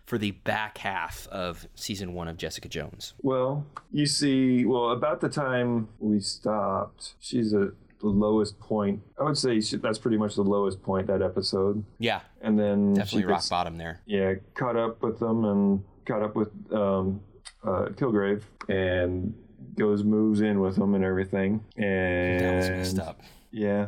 for 0.05 0.17
the 0.17 0.31
back 0.31 0.77
half 0.77 1.27
of 1.27 1.67
season 1.75 2.13
one 2.13 2.29
of 2.29 2.37
Jessica 2.37 2.69
Jones? 2.69 3.15
Well, 3.21 3.65
you 3.91 4.05
see, 4.05 4.63
well, 4.63 4.91
about 4.91 5.19
the 5.19 5.27
time 5.27 5.89
we 5.99 6.21
stopped, 6.21 7.15
she's 7.19 7.53
at 7.53 7.71
the 7.99 8.07
lowest 8.07 8.57
point. 8.61 9.01
I 9.19 9.23
would 9.23 9.37
say 9.37 9.59
she, 9.59 9.75
that's 9.75 9.97
pretty 9.99 10.15
much 10.15 10.35
the 10.35 10.41
lowest 10.41 10.81
point 10.81 11.07
that 11.07 11.21
episode. 11.21 11.83
Yeah, 11.99 12.21
And 12.41 12.57
then 12.57 12.93
definitely 12.93 13.25
rock 13.25 13.39
gets, 13.39 13.49
bottom 13.49 13.77
there. 13.77 13.99
yeah, 14.05 14.35
caught 14.53 14.77
up 14.77 15.01
with 15.03 15.19
them 15.19 15.43
and 15.43 15.83
caught 16.05 16.23
up 16.23 16.33
with 16.33 16.47
um, 16.71 17.19
uh, 17.61 17.87
Kilgrave 17.89 18.43
and 18.69 19.33
goes 19.75 20.05
moves 20.05 20.39
in 20.39 20.61
with 20.61 20.77
them 20.77 20.95
and 20.95 21.03
everything. 21.03 21.65
And 21.75 22.39
That 22.39 22.55
was 22.55 22.69
messed 22.69 22.99
up. 22.99 23.19
Yeah. 23.51 23.87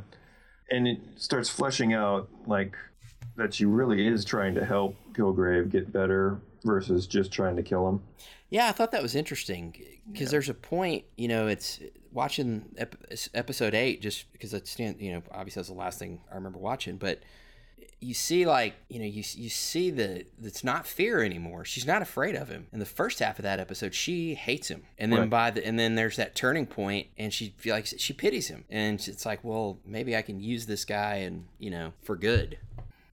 And 0.72 0.88
it 0.88 1.00
starts 1.16 1.50
fleshing 1.50 1.94
out 1.94 2.30
like 2.46 2.76
that 3.36 3.54
she 3.54 3.66
really 3.66 4.06
is 4.06 4.26
trying 4.26 4.56
to 4.56 4.66
help 4.66 4.96
Kilgrave 5.14 5.72
get 5.72 5.92
better 5.92 6.40
versus 6.64 7.08
just 7.08 7.32
trying 7.32 7.56
to 7.56 7.64
kill 7.64 7.88
him. 7.88 8.02
Yeah, 8.50 8.68
I 8.68 8.72
thought 8.72 8.92
that 8.92 9.02
was 9.02 9.16
interesting 9.16 9.76
because 10.12 10.32
there's 10.32 10.50
a 10.50 10.54
point, 10.54 11.06
you 11.18 11.28
know, 11.28 11.48
it's 11.48 11.80
watching 12.12 12.66
ep- 12.78 12.96
episode 13.34 13.76
eight 13.76 14.02
just 14.02 14.32
because 14.34 14.54
it 14.54 14.68
stand, 14.68 15.00
you 15.00 15.14
know, 15.14 15.24
obviously 15.32 15.60
that's 15.60 15.70
the 15.70 15.76
last 15.76 16.00
thing 16.00 16.20
I 16.32 16.36
remember 16.36 16.60
watching, 16.60 16.98
but 16.98 17.22
you 18.02 18.14
see 18.14 18.46
like 18.46 18.76
you 18.90 19.00
know 19.00 19.06
you 19.06 19.24
you 19.36 19.50
see 19.50 19.90
the 19.92 20.26
it's 20.42 20.64
not 20.64 20.88
fear 20.88 21.22
anymore. 21.22 21.66
She's 21.66 21.86
not 21.86 22.02
afraid 22.02 22.36
of 22.36 22.48
him. 22.50 22.68
In 22.72 22.80
the 22.80 22.86
first 22.86 23.20
half 23.20 23.40
of 23.40 23.44
that 23.44 23.60
episode, 23.60 23.94
she 23.94 24.36
hates 24.36 24.70
him, 24.70 24.84
and 24.98 25.12
then 25.12 25.22
Right. 25.22 25.30
by 25.30 25.52
the 25.52 25.66
and 25.66 25.78
then 25.78 25.96
there's 25.96 26.16
that 26.16 26.34
turning 26.36 26.66
point, 26.66 27.08
and 27.18 27.34
she 27.34 27.54
feels 27.58 27.76
like 27.76 27.86
she 27.88 28.14
pities 28.14 28.48
him, 28.48 28.64
and 28.70 29.06
it's 29.08 29.26
like, 29.26 29.44
well, 29.44 29.80
maybe 29.86 30.16
I 30.16 30.22
can 30.22 30.40
use 30.40 30.66
this 30.66 30.86
guy 30.86 31.16
and 31.16 31.46
you 31.58 31.70
know 31.72 31.94
for 32.02 32.16
good. 32.16 32.58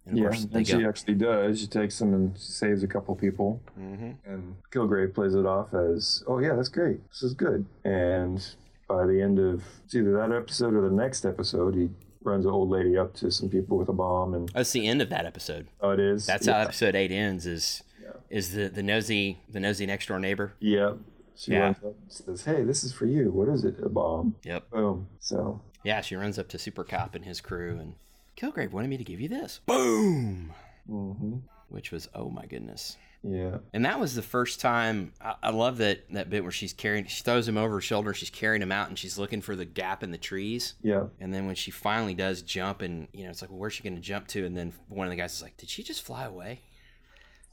And 0.08 0.16
Yeah, 0.18 0.28
and 0.30 0.52
go. 0.52 0.62
she 0.62 0.84
actually 0.84 1.14
does. 1.14 1.58
She 1.60 1.66
takes 1.66 2.00
him 2.00 2.14
and 2.14 2.38
saves 2.38 2.84
a 2.84 2.86
couple 2.86 3.16
people. 3.16 3.60
hmm 3.74 4.12
And 4.24 4.54
Kilgrave 4.70 5.14
plays 5.14 5.34
it 5.34 5.44
off 5.46 5.74
as, 5.74 6.22
oh, 6.28 6.38
yeah, 6.38 6.54
that's 6.54 6.68
great. 6.68 7.00
This 7.08 7.24
is 7.24 7.34
good. 7.34 7.66
And 7.84 8.46
by 8.86 9.04
the 9.04 9.20
end 9.20 9.40
of 9.40 9.64
it's 9.84 9.96
either 9.96 10.12
that 10.12 10.30
episode 10.30 10.74
or 10.74 10.82
the 10.88 10.94
next 10.94 11.26
episode, 11.26 11.74
he 11.74 11.90
runs 12.26 12.44
an 12.44 12.50
old 12.50 12.68
lady 12.70 12.98
up 12.98 13.14
to 13.14 13.30
some 13.30 13.48
people 13.48 13.78
with 13.78 13.88
a 13.88 13.92
bomb. 13.92 14.34
And 14.34 14.48
That's 14.50 14.72
the 14.72 14.86
end 14.86 15.00
of 15.00 15.08
that 15.10 15.24
episode. 15.26 15.68
oh, 15.80 15.90
it 15.90 16.00
is. 16.00 16.26
That's 16.26 16.46
yeah. 16.46 16.54
how 16.54 16.60
episode 16.60 16.94
eight 16.94 17.10
ends. 17.12 17.46
Is 17.46 17.82
Yeah. 18.02 18.10
is 18.28 18.52
the 18.54 18.68
the 18.68 18.82
nosy 18.82 19.38
the 19.48 19.60
nosy 19.60 19.86
next 19.86 20.06
door 20.08 20.18
neighbor? 20.18 20.54
Yeah. 20.60 20.94
She 21.36 21.52
Yeah. 21.52 21.60
runs 21.60 21.76
up 21.78 21.84
and 21.84 21.94
says, 22.12 22.44
hey, 22.44 22.62
this 22.64 22.82
is 22.84 22.92
for 22.92 23.06
you. 23.06 23.30
What 23.30 23.48
is 23.48 23.64
it? 23.64 23.76
A 23.82 23.88
bomb. 23.88 24.34
Yep. 24.44 24.70
Boom. 24.70 25.08
So, 25.20 25.60
Yeah, 25.84 26.00
she 26.00 26.16
runs 26.16 26.38
up 26.38 26.48
to 26.48 26.58
Super 26.58 26.82
Cop 26.82 27.14
and 27.14 27.24
his 27.24 27.40
crew, 27.40 27.78
and 27.78 27.94
Kilgrave 28.36 28.72
wanted 28.72 28.88
me 28.88 28.96
to 28.96 29.04
give 29.04 29.20
you 29.20 29.28
this. 29.28 29.60
Boom. 29.66 30.52
hmm 30.86 31.36
Which 31.68 31.90
was 31.90 32.08
oh 32.14 32.30
my 32.30 32.46
goodness. 32.46 32.96
yeah. 33.22 33.58
And 33.72 33.84
that 33.84 33.98
was 33.98 34.14
the 34.14 34.22
first 34.22 34.60
time 34.60 35.12
I, 35.20 35.34
I 35.42 35.50
love 35.50 35.78
that 35.78 36.10
that 36.12 36.30
bit 36.30 36.42
where 36.42 36.52
she's 36.52 36.72
carrying 36.72 37.06
she 37.06 37.22
throws 37.22 37.48
him 37.48 37.56
over 37.56 37.74
her 37.74 37.80
shoulder, 37.80 38.14
she's 38.14 38.30
carrying 38.30 38.62
him 38.62 38.72
out 38.72 38.88
and 38.88 38.98
she's 38.98 39.18
looking 39.18 39.40
for 39.40 39.56
the 39.56 39.64
gap 39.64 40.02
in 40.02 40.10
the 40.10 40.18
trees. 40.18 40.74
Yeah. 40.82 41.06
And 41.20 41.34
then 41.34 41.46
when 41.46 41.54
she 41.54 41.70
finally 41.70 42.14
does 42.14 42.42
jump 42.42 42.82
and 42.82 43.08
you 43.12 43.24
know, 43.24 43.30
it's 43.30 43.42
like, 43.42 43.50
well, 43.50 43.58
where's 43.58 43.72
she 43.74 43.82
gonna 43.82 44.00
jump 44.00 44.28
to? 44.28 44.44
And 44.44 44.56
then 44.56 44.72
one 44.88 45.06
of 45.06 45.10
the 45.10 45.16
guys 45.16 45.34
is 45.34 45.42
like, 45.42 45.56
Did 45.56 45.68
she 45.68 45.82
just 45.82 46.02
fly 46.02 46.24
away? 46.24 46.60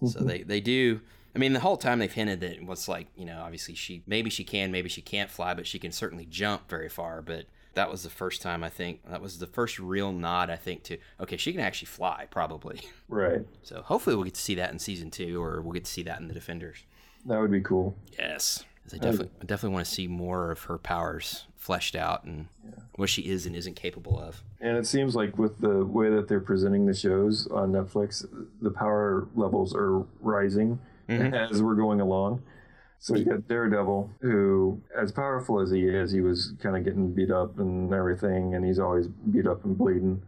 so 0.05 0.20
they, 0.20 0.43
they 0.43 0.60
do 0.60 1.00
I 1.36 1.39
mean 1.39 1.53
the 1.53 1.60
whole 1.60 1.77
time 1.77 2.00
they've 2.00 2.12
hinted 2.12 2.41
that 2.41 2.51
it 2.51 2.65
was 2.65 2.88
like, 2.88 3.08
you 3.15 3.25
know, 3.25 3.41
obviously 3.41 3.74
she 3.74 4.03
maybe 4.05 4.29
she 4.29 4.43
can, 4.43 4.72
maybe 4.72 4.89
she 4.89 5.01
can't 5.01 5.32
fly, 5.32 5.53
but 5.53 5.65
she 5.65 5.79
can 5.79 5.91
certainly 5.91 6.25
jump 6.25 6.70
very 6.70 6.89
far. 6.89 7.22
But 7.22 7.46
that 7.75 7.89
was 7.89 8.03
the 8.03 8.09
first 8.09 8.41
time 8.41 8.63
I 8.63 8.69
think 8.69 9.01
that 9.09 9.21
was 9.21 9.39
the 9.39 9.47
first 9.47 9.79
real 9.79 10.11
nod 10.11 10.49
I 10.49 10.55
think 10.55 10.83
to 10.83 10.97
okay, 11.19 11.37
she 11.37 11.51
can 11.51 11.61
actually 11.61 11.87
fly, 11.87 12.27
probably. 12.29 12.81
Right. 13.09 13.45
So 13.61 13.83
hopefully 13.83 14.15
we'll 14.15 14.25
get 14.25 14.33
to 14.33 14.41
see 14.41 14.55
that 14.55 14.71
in 14.71 14.79
season 14.79 15.11
two 15.11 15.39
or 15.39 15.61
we'll 15.61 15.73
get 15.73 15.85
to 15.85 15.91
see 15.91 16.01
that 16.03 16.19
in 16.19 16.27
the 16.27 16.33
Defenders. 16.33 16.83
That 17.27 17.39
would 17.39 17.51
be 17.51 17.61
cool. 17.61 17.95
Yes. 18.17 18.65
I 18.91 18.97
definitely, 18.97 19.29
I 19.39 19.45
definitely 19.45 19.75
want 19.75 19.85
to 19.85 19.91
see 19.91 20.07
more 20.07 20.49
of 20.49 20.63
her 20.63 20.79
powers 20.79 21.45
fleshed 21.55 21.95
out 21.95 22.23
and 22.23 22.47
what 22.95 23.09
she 23.09 23.21
is 23.21 23.45
and 23.45 23.55
isn't 23.55 23.75
capable 23.75 24.19
of. 24.19 24.43
And 24.59 24.77
it 24.77 24.87
seems 24.87 25.15
like 25.15 25.37
with 25.37 25.59
the 25.59 25.85
way 25.85 26.09
that 26.09 26.27
they're 26.27 26.39
presenting 26.39 26.85
the 26.85 26.93
shows 26.93 27.47
on 27.47 27.71
Netflix, 27.71 28.25
the 28.61 28.71
power 28.71 29.27
levels 29.35 29.73
are 29.75 29.99
rising 30.19 30.79
mm-hmm. 31.07 31.33
as 31.33 31.61
we're 31.61 31.75
going 31.75 32.01
along. 32.01 32.41
So 33.03 33.17
you 33.17 33.25
got 33.25 33.50
Daredevil, 33.50 34.12
who, 34.22 34.81
as 34.98 35.12
powerful 35.12 35.60
as 35.60 35.69
he 35.69 35.81
is, 35.81 36.10
he 36.10 36.22
was 36.22 36.53
kind 36.62 36.77
of 36.77 36.86
getting 36.86 37.12
beat 37.12 37.31
up 37.31 37.60
and 37.60 37.93
everything, 37.93 38.55
and 38.55 38.63
he's 38.63 38.79
always 38.79 39.07
beat 39.10 39.45
up 39.45 39.65
and 39.65 39.77
bleeding. 39.77 40.24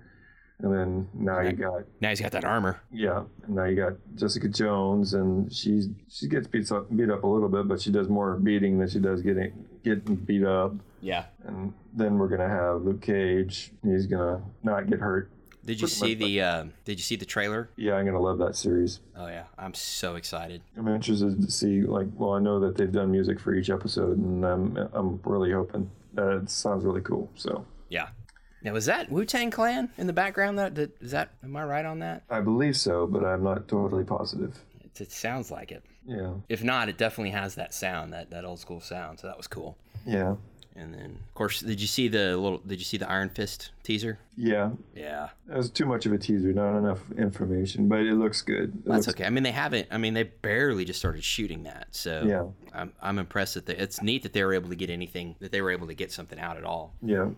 And 0.60 0.74
then 0.74 1.08
now 1.14 1.40
you 1.40 1.54
got 1.54 1.84
Now 2.02 2.10
he's 2.10 2.20
got 2.20 2.34
that 2.34 2.44
armor. 2.44 2.82
yeah, 2.92 3.24
and 3.46 3.56
now 3.56 3.64
you 3.64 3.78
got 3.78 3.94
Jessica 4.16 4.50
Jones, 4.50 5.14
and 5.14 5.54
she's 5.54 5.88
she 6.10 6.28
gets 6.28 6.48
beat 6.48 6.70
up 6.70 6.94
beat 6.94 7.10
up 7.10 7.24
a 7.24 7.28
little 7.28 7.48
bit, 7.48 7.66
but 7.66 7.80
she 7.80 7.92
does 7.92 8.10
more 8.10 8.36
beating 8.36 8.78
than 8.80 8.90
she 8.90 9.00
does 9.00 9.22
getting 9.22 9.54
getting 9.86 10.16
beat 10.16 10.44
up. 10.44 10.74
Yeah. 11.00 11.28
And 11.46 11.74
then 11.94 12.18
we're 12.18 12.28
gonna 12.28 12.50
have 12.50 12.82
Luke 12.82 13.02
Cage. 13.02 13.72
He's 13.86 14.06
gonna 14.06 14.42
not 14.64 14.90
get 14.90 15.00
hurt. 15.00 15.32
Did 15.66 15.82
you 15.82 15.88
see 15.88 16.14
the 16.14 16.42
uh, 16.42 16.66
Did 16.84 17.00
you 17.00 17.04
see 17.04 17.16
the 17.16 17.26
trailer? 17.26 17.70
Yeah, 17.76 17.94
I'm 17.96 18.06
gonna 18.06 18.20
love 18.22 18.38
that 18.40 18.56
series. 18.56 19.00
Oh 19.16 19.28
yeah, 19.28 19.46
I'm 19.58 19.74
so 19.74 20.16
excited. 20.16 20.62
I'm 20.78 20.88
interested 20.88 21.42
to 21.42 21.52
see 21.52 21.82
like 21.82 22.08
well, 22.16 22.34
I 22.34 22.40
know 22.40 22.60
that 22.60 22.78
they've 22.78 22.92
done 22.92 23.12
music 23.12 23.40
for 23.40 23.54
each 23.54 23.70
episode, 23.70 24.18
and 24.18 24.46
I'm 24.46 24.78
I'm 24.94 25.20
really 25.24 25.52
hoping 25.52 25.90
that 26.14 26.30
it 26.38 26.50
sounds 26.50 26.86
really 26.86 27.02
cool. 27.02 27.30
So 27.36 27.66
Yeah. 27.90 28.10
Now 28.62 28.74
was 28.74 28.86
that 28.86 29.12
Wu 29.12 29.26
Tang 29.26 29.52
Clan 29.52 29.90
in 29.98 30.08
the 30.08 30.14
background? 30.14 30.58
That, 30.58 30.76
that 30.76 31.00
is 31.02 31.12
that? 31.12 31.30
Am 31.44 31.56
I 31.56 31.64
right 31.64 31.86
on 31.86 32.00
that? 32.00 32.24
I 32.30 32.42
believe 32.42 32.76
so, 32.78 33.06
but 33.06 33.24
I'm 33.24 33.44
not 33.44 33.68
totally 33.68 34.04
positive. 34.04 34.58
It, 34.84 35.02
it 35.02 35.12
sounds 35.12 35.52
like 35.52 35.72
it. 35.72 35.84
Yeah, 36.08 36.34
If 36.50 36.64
not, 36.64 36.88
it 36.90 37.00
definitely 37.00 37.32
has 37.32 37.56
that 37.56 37.74
sound, 37.74 38.14
that 38.14 38.30
that 38.30 38.46
old 38.46 38.60
school 38.60 38.80
sound. 38.80 39.20
So 39.20 39.28
that 39.28 39.38
was 39.38 39.48
cool. 39.48 39.78
yeah, 40.06 40.36
And 40.78 40.94
then, 40.94 41.20
of 41.26 41.34
course, 41.36 41.62
did 41.62 41.80
you 41.80 41.88
see 41.88 42.10
the 42.10 42.36
little? 42.36 42.58
Did 42.58 42.80
you 42.80 42.86
see 42.86 42.98
the 42.98 43.10
Iron 43.10 43.30
Fist 43.30 43.72
teaser? 43.84 44.20
yeah. 44.36 44.72
Yeah. 44.94 45.30
That 45.48 45.56
was 45.58 45.70
too 45.70 45.86
much 45.86 46.06
of 46.06 46.12
a 46.12 46.18
teaser, 46.18 46.52
not 46.52 46.78
enough 46.78 47.00
information, 47.18 47.88
but 47.88 48.00
it 48.00 48.16
looks 48.16 48.42
good. 48.42 48.74
It 48.76 48.86
That's 48.86 49.08
looks, 49.08 49.18
okay. 49.18 49.26
I 49.26 49.30
mean, 49.30 49.44
they 49.44 49.52
haven't. 49.52 49.88
I 49.90 49.98
mean, 49.98 50.14
they 50.14 50.24
barely 50.24 50.84
just 50.84 51.00
started 51.00 51.24
shooting 51.24 51.64
that. 51.64 51.88
So 51.92 52.24
Yeah. 52.28 52.46
I'm, 52.74 52.92
I'm 53.02 53.20
impressed 53.20 53.54
that 53.54 53.66
they, 53.68 53.78
it's 53.78 54.02
neat 54.02 54.24
that 54.24 54.34
they 54.34 54.44
were 54.44 54.54
able 54.54 54.68
to 54.68 54.76
get 54.76 54.90
anything 54.90 55.36
that 55.40 55.54
they 55.54 55.62
were 55.62 55.72
able 55.72 55.88
to 55.88 55.94
get 55.94 56.12
something 56.12 56.38
out 56.40 56.58
at 56.58 56.66
all. 56.66 56.94
Yeah, 57.02 57.30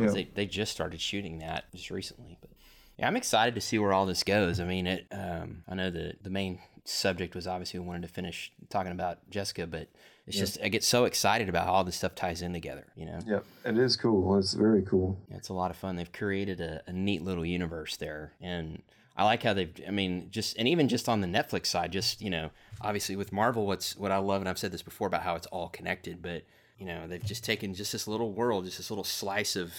yeah, 0.00 0.10
They, 0.10 0.28
they 0.32 0.46
just 0.46 0.70
started 0.70 1.00
shooting 1.00 1.40
that 1.40 1.64
just 1.74 1.90
recently, 1.90 2.38
but 2.40 2.50
yeah, 2.96 3.08
I'm 3.08 3.16
excited 3.16 3.56
to 3.56 3.60
see 3.60 3.80
where 3.80 3.92
all 3.92 4.06
this 4.06 4.22
goes. 4.22 4.60
I 4.60 4.64
mean, 4.66 4.86
it. 4.86 5.06
Um, 5.10 5.64
I 5.68 5.74
know 5.74 5.90
the 5.90 6.14
the 6.22 6.30
main 6.30 6.60
subject 6.84 7.34
was 7.34 7.48
obviously 7.48 7.80
we 7.80 7.86
wanted 7.86 8.02
to 8.02 8.08
finish 8.08 8.52
talking 8.68 8.92
about 8.92 9.18
Jessica, 9.30 9.66
but 9.66 9.88
it's 10.26 10.38
just 10.38 10.58
I 10.62 10.68
get 10.68 10.82
so 10.82 11.04
excited 11.04 11.48
about 11.48 11.66
how 11.66 11.72
all 11.72 11.84
this 11.84 11.96
stuff 11.96 12.14
ties 12.14 12.40
in 12.40 12.52
together. 12.52 12.86
You 12.96 13.06
know, 13.06 13.18
yeah. 13.26 13.40
It 13.64 13.76
is 13.76 13.96
cool. 13.96 14.38
It's 14.38 14.54
very 14.54 14.82
cool. 14.82 15.18
it's 15.30 15.50
a 15.50 15.52
lot 15.52 15.70
of 15.70 15.76
fun. 15.76 15.96
They've 15.96 16.12
created 16.12 16.60
a, 16.60 16.82
a 16.86 16.92
neat 16.92 17.22
little 17.22 17.44
universe 17.44 17.96
there, 17.96 18.32
and 18.40 18.82
I 19.16 19.24
like 19.24 19.42
how 19.42 19.52
they've. 19.52 19.72
I 19.86 19.90
mean, 19.90 20.28
just 20.30 20.56
and 20.56 20.66
even 20.66 20.88
just 20.88 21.08
on 21.08 21.20
the 21.20 21.26
Netflix 21.26 21.66
side, 21.66 21.92
just 21.92 22.22
you 22.22 22.30
know, 22.30 22.50
obviously 22.80 23.16
with 23.16 23.32
Marvel, 23.32 23.66
what's 23.66 23.96
what 23.96 24.10
I 24.10 24.18
love, 24.18 24.40
and 24.40 24.48
I've 24.48 24.58
said 24.58 24.72
this 24.72 24.82
before 24.82 25.06
about 25.08 25.22
how 25.22 25.34
it's 25.34 25.46
all 25.48 25.68
connected, 25.68 26.22
but 26.22 26.42
you 26.78 26.86
know, 26.86 27.06
they've 27.06 27.24
just 27.24 27.44
taken 27.44 27.74
just 27.74 27.92
this 27.92 28.08
little 28.08 28.32
world, 28.32 28.64
just 28.64 28.78
this 28.78 28.90
little 28.90 29.04
slice 29.04 29.56
of 29.56 29.74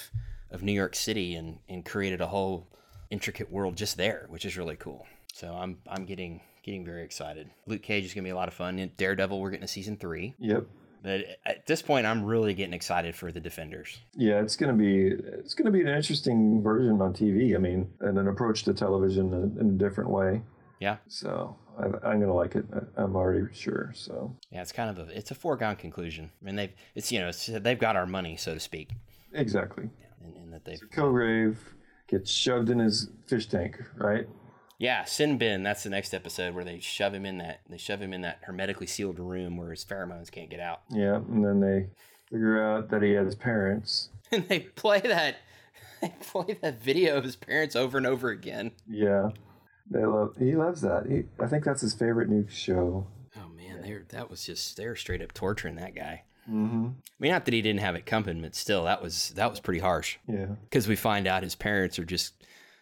of 0.51 0.61
New 0.61 0.73
York 0.73 0.95
City, 0.95 1.35
and 1.35 1.57
and 1.67 1.83
created 1.83 2.21
a 2.21 2.27
whole 2.27 2.67
intricate 3.09 3.51
world 3.51 3.75
just 3.75 3.97
there, 3.97 4.25
which 4.29 4.45
is 4.45 4.57
really 4.57 4.75
cool. 4.75 5.07
So 5.33 5.53
I'm 5.53 5.79
I'm 5.89 6.05
getting 6.05 6.41
getting 6.65 6.83
very 6.83 7.03
excited. 7.03 7.49
Luke 7.67 7.83
Cage 7.83 8.03
is 8.03 8.13
gonna 8.13 8.23
be 8.23 8.31
a 8.31 8.35
lot 8.35 8.47
of 8.47 8.53
fun. 8.53 8.79
And 8.79 8.95
Daredevil, 8.97 9.39
we're 9.39 9.51
getting 9.51 9.63
a 9.63 9.67
season 9.67 9.97
three. 9.97 10.33
Yep. 10.39 10.65
But 11.03 11.25
at 11.45 11.67
this 11.67 11.83
point, 11.83 12.07
I'm 12.07 12.25
really 12.25 12.55
getting 12.55 12.73
excited 12.73 13.15
for 13.15 13.31
the 13.31 13.39
Defenders. 13.39 13.99
Yeah, 14.15 14.41
it's 14.41 14.55
gonna 14.55 14.73
be 14.73 15.05
it's 15.05 15.53
gonna 15.53 15.69
be 15.69 15.81
an 15.81 15.87
interesting 15.87 16.63
version 16.63 16.99
on 16.99 17.13
TV. 17.13 17.55
I 17.55 17.59
mean, 17.59 17.91
and 17.99 18.17
an 18.17 18.27
approach 18.27 18.63
to 18.63 18.73
television 18.73 19.31
in, 19.31 19.57
in 19.59 19.69
a 19.69 19.77
different 19.77 20.09
way. 20.09 20.41
Yeah. 20.79 20.97
So 21.07 21.55
I, 21.77 21.85
I'm 22.09 22.19
gonna 22.19 22.33
like 22.33 22.55
it. 22.55 22.65
I'm 22.97 23.15
already 23.15 23.53
sure. 23.53 23.91
So 23.93 24.35
Yeah, 24.49 24.63
it's 24.63 24.71
kind 24.71 24.89
of 24.89 25.07
a 25.07 25.15
it's 25.15 25.29
a 25.29 25.35
foregone 25.35 25.75
conclusion. 25.75 26.31
I 26.41 26.45
mean, 26.45 26.55
they've 26.55 26.73
it's 26.95 27.11
you 27.11 27.19
know 27.19 27.29
it's, 27.29 27.45
they've 27.45 27.79
got 27.79 27.95
our 27.95 28.07
money, 28.07 28.35
so 28.35 28.55
to 28.55 28.59
speak, 28.59 28.89
exactly. 29.33 29.91
and, 30.23 30.35
and 30.35 30.53
that 30.53 30.65
they've 30.65 30.81
Kilgrave 30.91 31.57
gets 32.07 32.31
shoved 32.31 32.71
in 32.71 32.79
his 32.79 33.11
fish 33.27 33.47
tank, 33.47 33.79
right? 33.97 34.27
Yeah 34.77 35.03
Sin 35.05 35.37
Bin. 35.37 35.63
That's 35.63 35.83
the 35.83 35.89
next 35.89 36.13
episode 36.13 36.53
where 36.55 36.63
they 36.63 36.79
shove 36.79 37.13
him 37.13 37.25
in 37.25 37.37
that 37.39 37.61
they 37.69 37.77
shove 37.77 38.01
him 38.01 38.13
in 38.13 38.21
that 38.21 38.39
hermetically 38.43 38.87
sealed 38.87 39.19
room 39.19 39.57
where 39.57 39.71
his 39.71 39.85
pheromones 39.85 40.31
can't 40.31 40.49
get 40.49 40.59
out, 40.59 40.81
Yeah, 40.89 41.15
and 41.15 41.43
then 41.43 41.59
they 41.59 41.87
figure 42.29 42.61
out 42.61 42.89
that 42.89 43.01
he 43.01 43.11
had 43.11 43.25
his 43.25 43.35
parents. 43.35 44.09
and 44.31 44.47
they 44.47 44.61
play 44.61 44.99
that 45.01 45.37
they 46.01 46.13
play 46.21 46.57
that 46.61 46.81
video 46.81 47.17
of 47.17 47.23
his 47.23 47.35
parents 47.35 47.75
over 47.75 47.97
and 47.97 48.07
over 48.07 48.29
again. 48.29 48.71
Yeah, 48.87 49.29
they 49.89 50.05
love. 50.05 50.35
He 50.37 50.55
loves 50.55 50.81
that. 50.81 51.05
He, 51.09 51.23
I 51.43 51.47
think 51.47 51.63
that's 51.63 51.81
his 51.81 51.93
favorite 51.93 52.29
new 52.29 52.47
show. 52.49 53.07
Oh 53.37 53.47
man, 53.55 53.81
they 53.81 53.97
that 54.09 54.29
was 54.29 54.45
just 54.45 54.77
they 54.77 54.87
were 54.87 54.95
straight 54.95 55.21
up 55.21 55.33
torturing 55.33 55.75
that 55.75 55.95
guy. 55.95 56.23
Mm-hmm. 56.49 56.87
I 56.87 57.13
mean, 57.19 57.31
not 57.31 57.45
that 57.45 57.53
he 57.55 57.61
didn't 57.63 57.79
have 57.79 57.95
it 57.95 58.05
coming, 58.05 58.41
but 58.41 58.53
still, 58.55 58.83
that 58.83 59.01
was 59.01 59.29
that 59.31 59.49
was 59.49 59.59
pretty 59.59 59.79
harsh 59.79 60.17
Yeah, 60.27 60.47
because 60.69 60.87
we 60.87 60.95
find 60.95 61.25
out 61.27 61.41
his 61.43 61.55
parents 61.55 61.97
are 61.97 62.05
just 62.05 62.33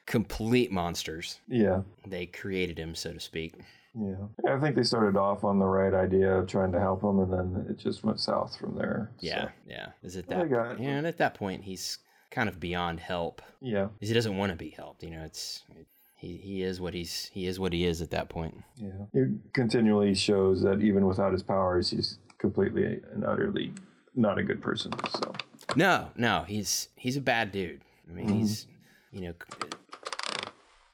complete 0.06 0.72
monsters. 0.72 1.40
yeah, 1.48 1.82
They 2.06 2.26
created 2.26 2.78
him, 2.78 2.96
so 2.96 3.14
to 3.14 3.20
speak. 3.20 3.54
yeah. 4.00 4.16
I 4.50 4.60
think 4.60 4.76
they 4.76 4.84
started 4.84 5.18
off 5.18 5.44
on 5.44 5.60
the 5.60 5.66
right 5.66 5.94
idea 5.94 6.32
of 6.40 6.48
trying 6.48 6.72
to 6.74 6.80
help 6.80 7.04
him, 7.04 7.20
and 7.20 7.32
then 7.32 7.66
it 7.70 7.78
just 7.78 8.04
went 8.04 8.20
south 8.20 8.56
from 8.58 8.76
there. 8.76 9.12
Yeah, 9.20 9.46
So, 9.46 9.50
yeah. 9.68 9.88
Is 10.04 10.16
it 10.16 10.26
I 10.30 10.36
that? 10.40 10.50
got 10.52 10.72
it. 10.74 10.80
Yeah, 10.80 10.90
and 10.98 11.08
at 11.08 11.18
that 11.20 11.36
point, 11.36 11.64
he's 11.64 12.00
kind 12.32 12.50
of 12.50 12.60
beyond 12.60 13.00
help. 13.00 13.42
yeah, 13.62 13.84
'Cause 14.00 14.08
He 14.10 14.14
doesn't 14.14 14.36
want 14.38 14.52
to 14.52 14.56
be 14.58 14.70
helped. 14.72 15.04
You 15.04 15.12
know, 15.12 15.24
it's 15.24 15.64
he 16.16 16.38
he 16.38 16.64
is 16.64 16.82
what 16.82 16.94
he's 16.94 17.30
he 17.34 17.46
is 17.48 17.60
what 17.60 17.74
he 17.74 17.86
is 17.86 18.02
at 18.02 18.10
that 18.12 18.30
point. 18.30 18.56
yeah. 18.78 18.90
He 19.14 19.26
continually 19.54 20.16
shows 20.16 20.62
that 20.64 20.82
even 20.82 21.06
without 21.06 21.32
his 21.32 21.44
powers, 21.44 21.90
he's 21.92 22.18
completely 22.40 23.02
and 23.14 23.24
utterly 23.24 23.74
not 24.16 24.38
a 24.40 24.44
good 24.44 24.62
person. 24.62 24.92
So 25.22 25.34
No, 25.76 26.10
no, 26.18 26.44
he's 26.48 26.90
he's 26.96 27.18
a 27.18 27.22
bad 27.22 27.52
dude. 27.52 27.82
I 28.10 28.14
mean, 28.14 28.26
mm-hmm. 28.28 28.38
he's 28.40 28.68
you 29.12 29.22
know. 29.22 29.34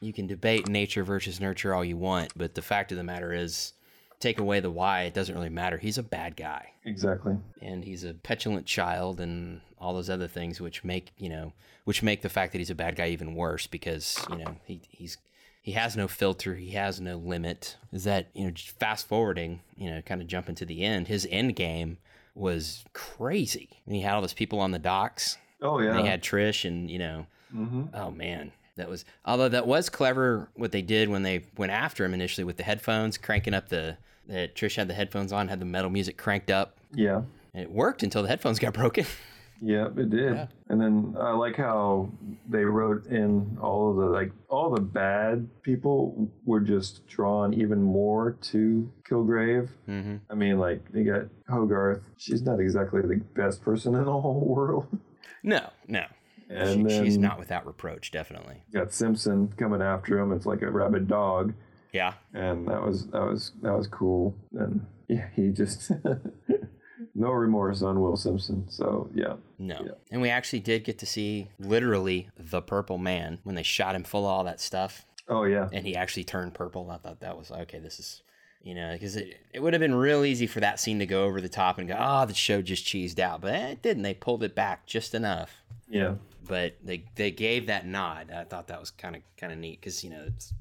You 0.02 0.14
can 0.14 0.28
debate 0.28 0.68
nature 0.68 1.04
versus 1.04 1.40
nurture 1.40 1.74
all 1.74 1.84
you 1.84 1.98
want, 1.98 2.32
but 2.36 2.56
the 2.56 2.62
fact 2.62 2.92
of 2.92 2.98
the 2.98 3.04
matter 3.04 3.34
is, 3.34 3.74
take 4.20 4.40
away 4.40 4.60
the 4.60 4.72
why, 4.72 5.04
it 5.04 5.14
doesn't 5.14 5.36
really 5.36 5.50
matter. 5.50 5.78
He's 5.78 5.98
a 5.98 6.04
bad 6.04 6.36
guy. 6.36 6.72
exactly. 6.86 7.38
and 7.62 7.84
he's 7.84 8.04
a 8.04 8.14
petulant 8.14 8.66
child 8.66 9.20
and 9.20 9.62
all 9.80 9.94
those 9.94 10.10
other 10.10 10.28
things 10.28 10.60
which 10.60 10.84
make 10.84 11.12
you 11.18 11.30
know 11.30 11.54
which 11.86 12.04
make 12.04 12.22
the 12.22 12.28
fact 12.30 12.52
that 12.52 12.58
he's 12.58 12.70
a 12.70 12.76
bad 12.76 12.98
guy 12.98 13.08
even 13.08 13.34
worse 13.34 13.66
because 13.66 14.20
you 14.30 14.38
know 14.38 14.56
he, 14.66 14.82
he's 14.90 15.18
he 15.62 15.72
has 15.74 15.96
no 15.96 16.08
filter, 16.08 16.56
he 16.56 16.72
has 16.72 17.00
no 17.02 17.18
limit. 17.18 17.78
Is 17.92 18.04
that 18.06 18.28
you 18.34 18.46
know 18.46 18.52
just 18.52 18.78
fast 18.80 19.08
forwarding, 19.08 19.62
you 19.78 19.90
know, 19.90 20.02
kind 20.02 20.22
of 20.22 20.28
jumping 20.28 20.56
to 20.56 20.66
the 20.66 20.84
end. 20.84 21.08
His 21.08 21.28
end 21.30 21.56
game 21.56 21.98
was 22.36 22.84
crazy. 22.94 23.70
And 23.86 23.94
he 23.96 24.02
had 24.02 24.14
all 24.16 24.22
those 24.22 24.34
people 24.34 24.60
on 24.60 24.72
the 24.72 24.80
docks. 24.80 25.38
Oh 25.62 25.80
yeah. 25.80 25.92
And 25.92 26.00
he 26.02 26.08
had 26.08 26.24
Trish, 26.24 26.66
and 26.66 26.90
you 26.90 27.00
know, 27.00 27.26
hmm 27.52 27.84
oh 27.94 28.12
man, 28.12 28.52
that 28.80 28.90
was 28.90 29.06
although 29.24 29.50
that 29.50 29.68
was 29.68 29.90
clever 29.90 30.50
what 30.56 30.72
they 30.72 30.82
did 30.82 31.08
when 31.10 31.24
they 31.24 31.46
went 31.58 31.72
after 31.72 32.04
him 32.04 32.14
initially 32.14 32.44
with 32.44 32.58
the 32.58 32.64
headphones, 32.64 33.18
cranking 33.18 33.54
up 33.54 33.70
the 33.70 33.98
that 34.28 34.56
Trish 34.56 34.76
had 34.76 34.88
the 34.88 34.94
headphones 34.94 35.32
on, 35.32 35.48
had 35.48 35.60
the 35.60 35.66
metal 35.66 35.90
music 35.90 36.16
cranked 36.18 36.52
up, 36.52 36.78
Yeah. 36.94 37.22
and 37.54 37.64
it 37.64 37.72
worked 37.72 38.04
until 38.04 38.22
the 38.22 38.28
headphones 38.28 38.60
got 38.60 38.74
broken. 38.74 39.06
Yeah, 39.62 39.88
it 39.88 40.10
did. 40.10 40.36
Yeah. 40.36 40.48
And 40.70 40.80
then 40.80 41.18
I 41.20 41.32
like 41.32 41.58
how 41.58 42.10
they 42.48 42.64
wrote 42.64 43.08
in 43.08 43.58
all 43.62 43.90
of 43.92 43.98
the 43.98 44.06
like 44.06 44.32
all 44.48 44.70
the 44.70 44.80
bad 44.80 45.50
people 45.64 46.30
were 46.46 46.62
just 46.62 47.06
drawn 47.10 47.54
even 47.54 47.82
more 47.84 48.38
to 48.54 48.90
Kilgrave. 49.06 49.68
mm-hmm. 49.86 50.16
I 50.30 50.34
mean, 50.36 50.60
like 50.60 50.82
you 50.94 51.04
got 51.04 51.24
Hogarth. 51.50 52.04
She's 52.16 52.42
not 52.42 52.62
exactly 52.62 53.02
the 53.02 53.18
best 53.36 53.62
person 53.62 53.96
in 53.96 54.06
the 54.06 54.12
whole 54.22 54.40
world. 54.40 54.88
No, 55.44 55.70
no, 55.90 56.06
And 56.50 56.90
she, 56.90 56.96
then 56.96 57.06
she's 57.06 57.18
not 57.18 57.38
without 57.40 57.66
reproach, 57.68 58.12
definitely. 58.12 58.64
got 58.74 58.92
Simpson 58.92 59.50
coming 59.58 59.82
after 59.82 60.18
him. 60.20 60.32
It's 60.32 60.46
like 60.48 60.62
a 60.64 60.72
rabid 60.72 61.08
dog, 61.08 61.54
Yeah, 61.94 62.14
and 62.34 62.68
that 62.68 62.82
was 62.84 63.06
that 63.08 63.22
was 63.22 63.52
that 63.62 63.74
was 63.78 63.88
cool. 63.88 64.36
And 64.58 64.86
yeah, 65.08 65.28
he 65.36 65.50
just 65.50 65.92
no 67.16 67.30
remorse 67.32 67.82
on 67.82 68.00
Will 68.02 68.16
Simpson. 68.16 68.66
So 68.70 69.10
yeah, 69.14 69.36
no, 69.58 69.80
Yeah. 69.86 69.92
and 70.12 70.22
we 70.22 70.30
actually 70.30 70.60
did 70.62 70.84
get 70.84 70.98
to 71.00 71.06
see 71.06 71.50
literally 71.60 72.30
the 72.38 72.62
Purple 72.62 72.98
Man 72.98 73.40
when 73.44 73.56
they 73.56 73.64
shot 73.64 73.96
him 73.96 74.04
full 74.04 74.26
of 74.26 74.32
all 74.32 74.44
that 74.46 74.60
stuff, 74.60 75.06
oh 75.28 75.44
yeah, 75.44 75.70
and 75.72 75.86
he 75.86 75.96
actually 75.96 76.24
turned 76.24 76.54
purple. 76.54 76.90
I 76.90 76.98
thought 76.98 77.20
that 77.22 77.38
was 77.38 77.52
okay. 77.52 77.80
This 77.80 78.00
is. 78.00 78.22
You 78.62 78.76
know, 78.76 78.92
because 78.92 79.16
it, 79.16 79.38
it 79.54 79.62
would 79.62 79.72
have 79.72 79.80
been 79.80 79.96
real 79.96 80.26
easy 80.26 80.46
for 80.46 80.60
that 80.60 80.82
scene 80.82 81.00
to 81.00 81.06
go 81.06 81.24
over 81.24 81.40
the 81.40 81.48
top 81.48 81.78
and 81.78 81.88
go, 81.88 81.96
oh, 81.98 82.26
the 82.26 82.34
show 82.34 82.62
just 82.62 82.86
cheesed 82.86 83.18
out. 83.18 83.40
But 83.40 83.54
it 83.54 83.82
didn't. 83.82 84.04
They 84.04 84.14
pulled 84.14 84.44
it 84.44 84.54
back 84.54 84.86
just 84.86 85.16
enough. 85.16 85.62
yeah. 85.88 86.16
But 86.50 86.76
they 86.84 87.06
they 87.16 87.32
gave 87.32 87.68
that 87.68 87.86
nod. 87.88 88.30
I 88.36 88.44
thought 88.44 88.68
that 88.68 88.80
was 88.82 88.92
kind 88.92 89.16
of 89.16 89.22
kind 89.38 89.54
of 89.54 89.60
neat 89.60 89.80
because 89.80 90.04
you 90.04 90.10
know 90.10 90.24
it's 90.28 90.54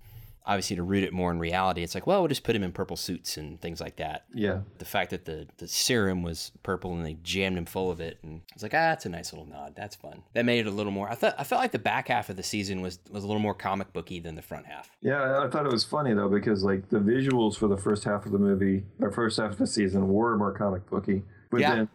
obviously 0.47 0.77
to 0.77 0.83
root 0.83 1.05
it 1.05 1.13
more 1.13 1.31
in 1.31 1.39
reality. 1.39 1.83
It's 1.83 1.95
like 1.95 2.07
well, 2.07 2.21
we'll 2.21 2.29
just 2.29 2.45
put 2.45 2.55
him 2.57 2.63
in 2.63 2.73
purple 2.73 2.97
suits 2.97 3.37
and 3.37 3.61
things 3.61 3.81
like 3.83 3.97
that. 3.97 4.25
Yeah, 4.33 4.61
The 4.79 4.85
fact 4.87 5.11
that 5.11 5.25
the 5.25 5.47
the 5.59 5.67
serum 5.69 6.23
was 6.23 6.53
purple 6.63 6.93
and 6.95 7.05
they 7.05 7.19
jammed 7.23 7.59
him 7.59 7.67
full 7.67 7.91
of 7.91 8.01
it, 8.01 8.19
and 8.23 8.41
it's 8.55 8.63
like 8.63 8.73
ah, 8.73 8.89
that's 8.93 9.05
a 9.05 9.09
nice 9.11 9.33
little 9.33 9.47
nod. 9.47 9.75
That's 9.77 9.97
fun. 9.97 10.23
That 10.35 10.45
made 10.45 10.61
it 10.61 10.67
a 10.67 10.71
little 10.71 10.93
more. 10.93 11.09
I 11.11 11.17
thought 11.17 11.35
I 11.39 11.45
felt 11.45 11.61
like 11.61 11.73
the 11.73 11.79
back 11.79 12.09
half 12.09 12.31
of 12.31 12.37
the 12.37 12.43
season 12.43 12.81
was 12.81 12.99
was 13.11 13.25
a 13.25 13.27
little 13.27 13.43
more 13.43 13.55
comic 13.55 13.93
booky 13.93 14.21
than 14.21 14.37
the 14.37 14.43
front 14.43 14.67
half. 14.67 14.89
Yeah, 15.03 15.41
I 15.43 15.49
thought 15.49 15.67
it 15.67 15.73
was 15.73 15.85
funny 15.85 16.15
though 16.15 16.29
because 16.31 16.63
like 16.63 16.89
the 16.89 16.99
visuals 17.01 17.57
for 17.57 17.69
the 17.69 17.77
first 17.77 18.05
half 18.05 18.25
of 18.25 18.33
the 18.33 18.39
movie 18.39 18.85
or 19.01 19.11
first 19.11 19.39
half 19.39 19.51
of 19.53 19.59
the 19.59 19.67
season 19.67 20.09
were 20.09 20.37
more 20.39 20.53
comic 20.53 20.89
booky, 20.89 21.23
but 21.51 21.61
Yeah. 21.61 21.75
then 21.75 21.89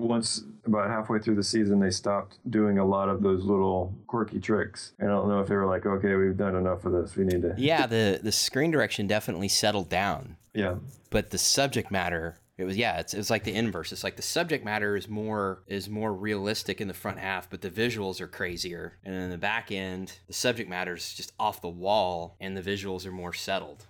once 0.00 0.44
about 0.70 0.88
halfway 0.88 1.18
through 1.18 1.36
the 1.36 1.42
season 1.42 1.80
they 1.80 1.90
stopped 1.90 2.38
doing 2.50 2.78
a 2.78 2.84
lot 2.84 3.08
of 3.08 3.22
those 3.22 3.44
little 3.44 3.94
quirky 4.06 4.40
tricks. 4.40 4.92
I 5.00 5.04
don't 5.04 5.28
know 5.28 5.40
if 5.40 5.48
they 5.48 5.56
were 5.56 5.66
like, 5.66 5.86
okay, 5.86 6.14
we've 6.14 6.36
done 6.36 6.56
enough 6.56 6.84
of 6.84 6.92
this. 6.92 7.16
We 7.16 7.24
need 7.24 7.42
to. 7.42 7.54
Yeah, 7.58 7.86
the 7.86 8.20
the 8.22 8.32
screen 8.32 8.70
direction 8.70 9.06
definitely 9.06 9.48
settled 9.48 9.88
down. 9.88 10.36
Yeah, 10.54 10.76
but 11.10 11.30
the 11.30 11.38
subject 11.38 11.90
matter 11.90 12.38
it 12.60 12.64
was 12.64 12.76
yeah 12.76 12.98
it's, 12.98 13.14
it's 13.14 13.30
like 13.30 13.44
the 13.44 13.54
inverse 13.54 13.90
it's 13.90 14.04
like 14.04 14.16
the 14.16 14.22
subject 14.22 14.64
matter 14.64 14.96
is 14.96 15.08
more 15.08 15.62
is 15.66 15.88
more 15.88 16.12
realistic 16.12 16.80
in 16.80 16.88
the 16.88 16.94
front 16.94 17.18
half 17.18 17.48
but 17.48 17.62
the 17.62 17.70
visuals 17.70 18.20
are 18.20 18.26
crazier 18.26 18.98
and 19.04 19.14
in 19.14 19.30
the 19.30 19.38
back 19.38 19.72
end 19.72 20.18
the 20.26 20.32
subject 20.32 20.68
matter 20.68 20.94
is 20.94 21.14
just 21.14 21.32
off 21.40 21.62
the 21.62 21.68
wall 21.68 22.36
and 22.40 22.56
the 22.56 22.62
visuals 22.62 23.06
are 23.06 23.12
more 23.12 23.32
settled 23.32 23.86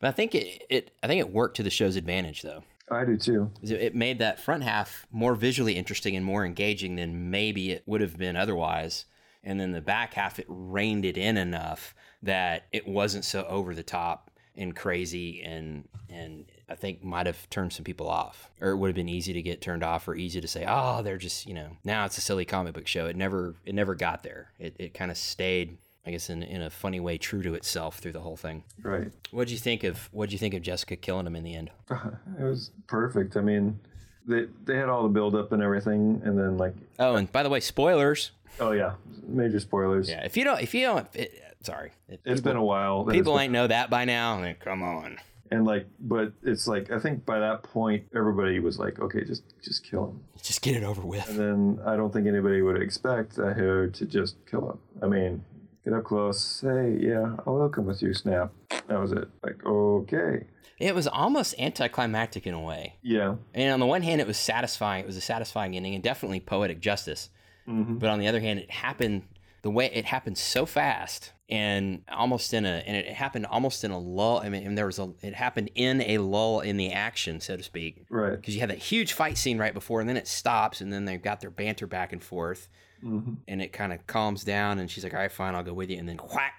but 0.00 0.08
i 0.08 0.10
think 0.10 0.34
it, 0.34 0.64
it 0.68 0.90
i 1.02 1.06
think 1.06 1.20
it 1.20 1.32
worked 1.32 1.56
to 1.56 1.62
the 1.62 1.70
show's 1.70 1.96
advantage 1.96 2.42
though 2.42 2.64
I 2.90 3.04
do 3.04 3.16
too. 3.16 3.50
it 3.62 3.94
made 3.94 4.20
that 4.20 4.40
front 4.40 4.62
half 4.62 5.06
more 5.10 5.34
visually 5.34 5.76
interesting 5.76 6.14
and 6.14 6.24
more 6.24 6.44
engaging 6.44 6.96
than 6.96 7.30
maybe 7.30 7.72
it 7.72 7.82
would 7.86 8.00
have 8.00 8.16
been 8.16 8.36
otherwise. 8.36 9.06
And 9.42 9.58
then 9.58 9.72
the 9.72 9.80
back 9.80 10.14
half 10.14 10.38
it 10.38 10.46
reined 10.48 11.04
it 11.04 11.16
in 11.16 11.36
enough 11.36 11.94
that 12.22 12.66
it 12.72 12.86
wasn't 12.86 13.24
so 13.24 13.44
over 13.44 13.74
the 13.74 13.82
top 13.82 14.30
and 14.56 14.74
crazy 14.74 15.42
and 15.42 15.88
and 16.08 16.46
I 16.68 16.74
think 16.76 17.02
might 17.04 17.26
have 17.26 17.48
turned 17.50 17.72
some 17.72 17.84
people 17.84 18.08
off. 18.08 18.50
Or 18.60 18.70
it 18.70 18.76
would 18.76 18.88
have 18.88 18.96
been 18.96 19.08
easy 19.08 19.32
to 19.32 19.42
get 19.42 19.60
turned 19.60 19.82
off 19.82 20.06
or 20.08 20.14
easy 20.14 20.40
to 20.40 20.48
say 20.48 20.64
oh 20.66 21.02
they're 21.02 21.18
just 21.18 21.46
you 21.46 21.54
know. 21.54 21.76
Now 21.84 22.04
it's 22.04 22.18
a 22.18 22.22
silly 22.22 22.44
comic 22.44 22.74
book 22.74 22.86
show. 22.86 23.06
It 23.06 23.16
never 23.16 23.56
it 23.64 23.74
never 23.74 23.96
got 23.96 24.22
there. 24.22 24.52
It, 24.58 24.76
it 24.78 24.94
kind 24.94 25.10
of 25.10 25.16
stayed 25.16 25.78
I 26.06 26.10
guess 26.12 26.30
in, 26.30 26.42
in 26.42 26.62
a 26.62 26.70
funny 26.70 27.00
way 27.00 27.18
true 27.18 27.42
to 27.42 27.54
itself 27.54 27.98
through 27.98 28.12
the 28.12 28.20
whole 28.20 28.36
thing 28.36 28.62
Right. 28.82 29.10
what'd 29.32 29.50
you 29.50 29.58
think 29.58 29.82
of 29.84 30.08
what'd 30.12 30.32
you 30.32 30.38
think 30.38 30.54
of 30.54 30.62
Jessica 30.62 30.96
killing 30.96 31.26
him 31.26 31.34
in 31.36 31.42
the 31.44 31.54
end 31.54 31.70
It 31.90 32.42
was 32.42 32.70
perfect. 32.86 33.36
I 33.36 33.40
mean, 33.40 33.78
they 34.26 34.46
they 34.64 34.76
had 34.76 34.88
all 34.88 35.02
the 35.02 35.08
build 35.08 35.34
up 35.34 35.52
and 35.52 35.62
everything, 35.62 36.20
and 36.24 36.38
then 36.38 36.56
like, 36.58 36.74
oh 36.98 37.16
and 37.16 37.30
by 37.32 37.42
the 37.42 37.50
way 37.50 37.60
spoilers 37.60 38.30
oh 38.60 38.72
yeah, 38.72 38.92
major 39.26 39.60
spoilers. 39.60 40.08
Yeah, 40.08 40.24
if 40.24 40.36
you 40.36 40.44
don't, 40.44 40.60
if 40.62 40.74
you 40.74 40.82
don't, 40.82 41.06
it, 41.14 41.42
sorry, 41.60 41.92
it, 42.08 42.20
It's 42.24 42.40
people, 42.40 42.50
been 42.52 42.56
a 42.56 42.64
while. 42.64 43.04
people 43.10 43.34
been- 43.34 43.42
ain't 43.44 43.52
know 43.52 43.66
that 43.66 43.90
by 43.90 44.04
now. 44.04 44.40
Like, 44.40 44.60
come 44.60 44.82
on. 44.82 45.18
and 45.50 45.64
like, 45.66 45.86
but 46.00 46.32
it's 46.42 46.66
like 46.66 46.90
I 46.90 46.98
think 46.98 47.26
by 47.26 47.38
that 47.40 47.62
point 47.62 48.04
everybody 48.14 48.58
was 48.60 48.78
like, 48.78 48.98
okay, 49.00 49.24
just 49.24 49.42
just 49.62 49.84
kill 49.84 50.06
him. 50.10 50.20
Just 50.42 50.62
get 50.62 50.74
it 50.76 50.84
over 50.84 51.02
with. 51.02 51.28
And 51.28 51.38
then 51.38 51.80
I 51.86 51.96
don't 51.96 52.12
think 52.12 52.26
anybody 52.26 52.62
would 52.62 52.80
expect 52.80 53.36
her 53.36 53.88
to 53.88 54.06
just 54.06 54.36
kill 54.50 54.70
him. 54.70 54.78
I 55.02 55.06
mean, 55.06 55.44
get 55.86 55.94
up 55.96 56.04
close, 56.04 56.40
say, 56.40 56.98
yeah, 57.00 57.36
I 57.46 57.50
will 57.50 57.68
come 57.68 57.86
with 57.86 58.02
you, 58.02 58.12
snap. 58.12 58.52
That 58.88 59.00
was 59.00 59.12
it. 59.12 59.28
Like, 59.44 59.64
okay. 59.64 60.46
It 60.80 60.94
was 60.94 61.06
almost 61.06 61.54
anticlimactic 61.58 62.46
in 62.46 62.54
a 62.54 62.60
way. 62.60 62.96
Yeah. 63.02 63.36
And 63.54 63.72
on 63.72 63.80
the 63.80 63.86
one 63.86 64.02
hand, 64.02 64.20
it 64.20 64.26
was 64.26 64.36
satisfying. 64.36 65.04
It 65.04 65.06
was 65.06 65.16
a 65.16 65.20
satisfying 65.20 65.76
ending 65.76 65.94
and 65.94 66.02
definitely 66.02 66.40
poetic 66.40 66.80
justice. 66.80 67.30
hmm 67.66 67.98
But 67.98 68.10
on 68.10 68.18
the 68.18 68.26
other 68.26 68.40
hand, 68.40 68.58
it 68.58 68.70
happened 68.70 69.22
the 69.62 69.70
way 69.70 69.86
it 69.86 70.04
happened 70.04 70.38
so 70.38 70.66
fast 70.66 71.32
and 71.48 72.02
almost 72.08 72.52
in 72.52 72.64
a 72.64 72.82
and 72.86 72.96
it 72.96 73.08
happened 73.08 73.46
almost 73.46 73.84
in 73.84 73.90
a 73.90 73.98
lull. 73.98 74.38
I 74.38 74.48
mean, 74.48 74.66
and 74.66 74.76
there 74.76 74.86
was 74.86 74.98
a 74.98 75.12
it 75.22 75.34
happened 75.34 75.70
in 75.74 76.02
a 76.02 76.18
lull 76.18 76.60
in 76.60 76.76
the 76.76 76.92
action, 76.92 77.40
so 77.40 77.56
to 77.56 77.62
speak. 77.62 78.04
Right. 78.10 78.36
Because 78.36 78.54
you 78.54 78.60
had 78.60 78.70
that 78.70 78.78
huge 78.78 79.12
fight 79.12 79.38
scene 79.38 79.58
right 79.58 79.74
before, 79.74 80.00
and 80.00 80.08
then 80.08 80.16
it 80.16 80.28
stops, 80.28 80.80
and 80.80 80.92
then 80.92 81.04
they've 81.04 81.22
got 81.22 81.40
their 81.40 81.50
banter 81.50 81.86
back 81.86 82.12
and 82.12 82.22
forth. 82.22 82.68
Hmm 83.00 83.34
and 83.48 83.60
it 83.62 83.72
kind 83.72 83.92
of 83.92 84.06
calms 84.06 84.44
down 84.44 84.78
and 84.78 84.90
she's 84.90 85.04
like 85.04 85.12
all 85.14 85.20
right 85.20 85.32
fine 85.32 85.54
i'll 85.54 85.62
go 85.62 85.72
with 85.74 85.90
you 85.90 85.98
and 85.98 86.08
then 86.08 86.18
whack 86.34 86.54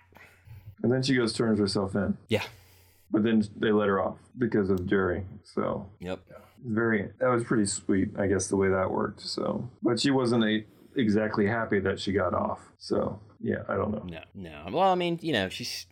And 0.84 0.92
then 0.92 1.02
she 1.04 1.16
goes, 1.16 1.34
turns 1.34 1.60
herself 1.60 1.96
in. 1.96 2.18
yeah 2.30 2.44
But 3.12 3.24
then 3.24 3.44
they 3.58 3.72
let 3.72 3.88
her 3.88 4.00
off 4.02 4.18
because 4.38 4.70
of 4.70 4.86
jury. 4.86 5.26
So 5.44 5.88
yep 6.00 6.20
very, 6.66 7.10
that 7.20 7.28
was 7.30 7.44
pretty 7.44 7.66
sweet, 7.68 8.10
I 8.18 8.26
guess, 8.28 8.48
the 8.48 8.56
way 8.58 8.68
that 8.70 8.90
worked. 8.90 9.22
So, 9.22 9.70
but 9.84 10.00
she 10.00 10.10
wasn't 10.10 10.44
a, 10.44 10.66
exactly 10.96 11.46
happy 11.48 11.80
that 11.82 12.00
she 12.00 12.12
got 12.12 12.34
off. 12.34 12.60
So, 12.80 13.20
yeah, 13.40 13.62
I 13.70 13.76
don't 13.76 13.92
know. 13.92 14.04
no 14.06 14.22
no 14.34 14.66
well 14.72 14.92
i 14.92 14.96
mean 14.96 15.20
you 15.22 15.32
know 15.34 15.50
she's 15.50 15.86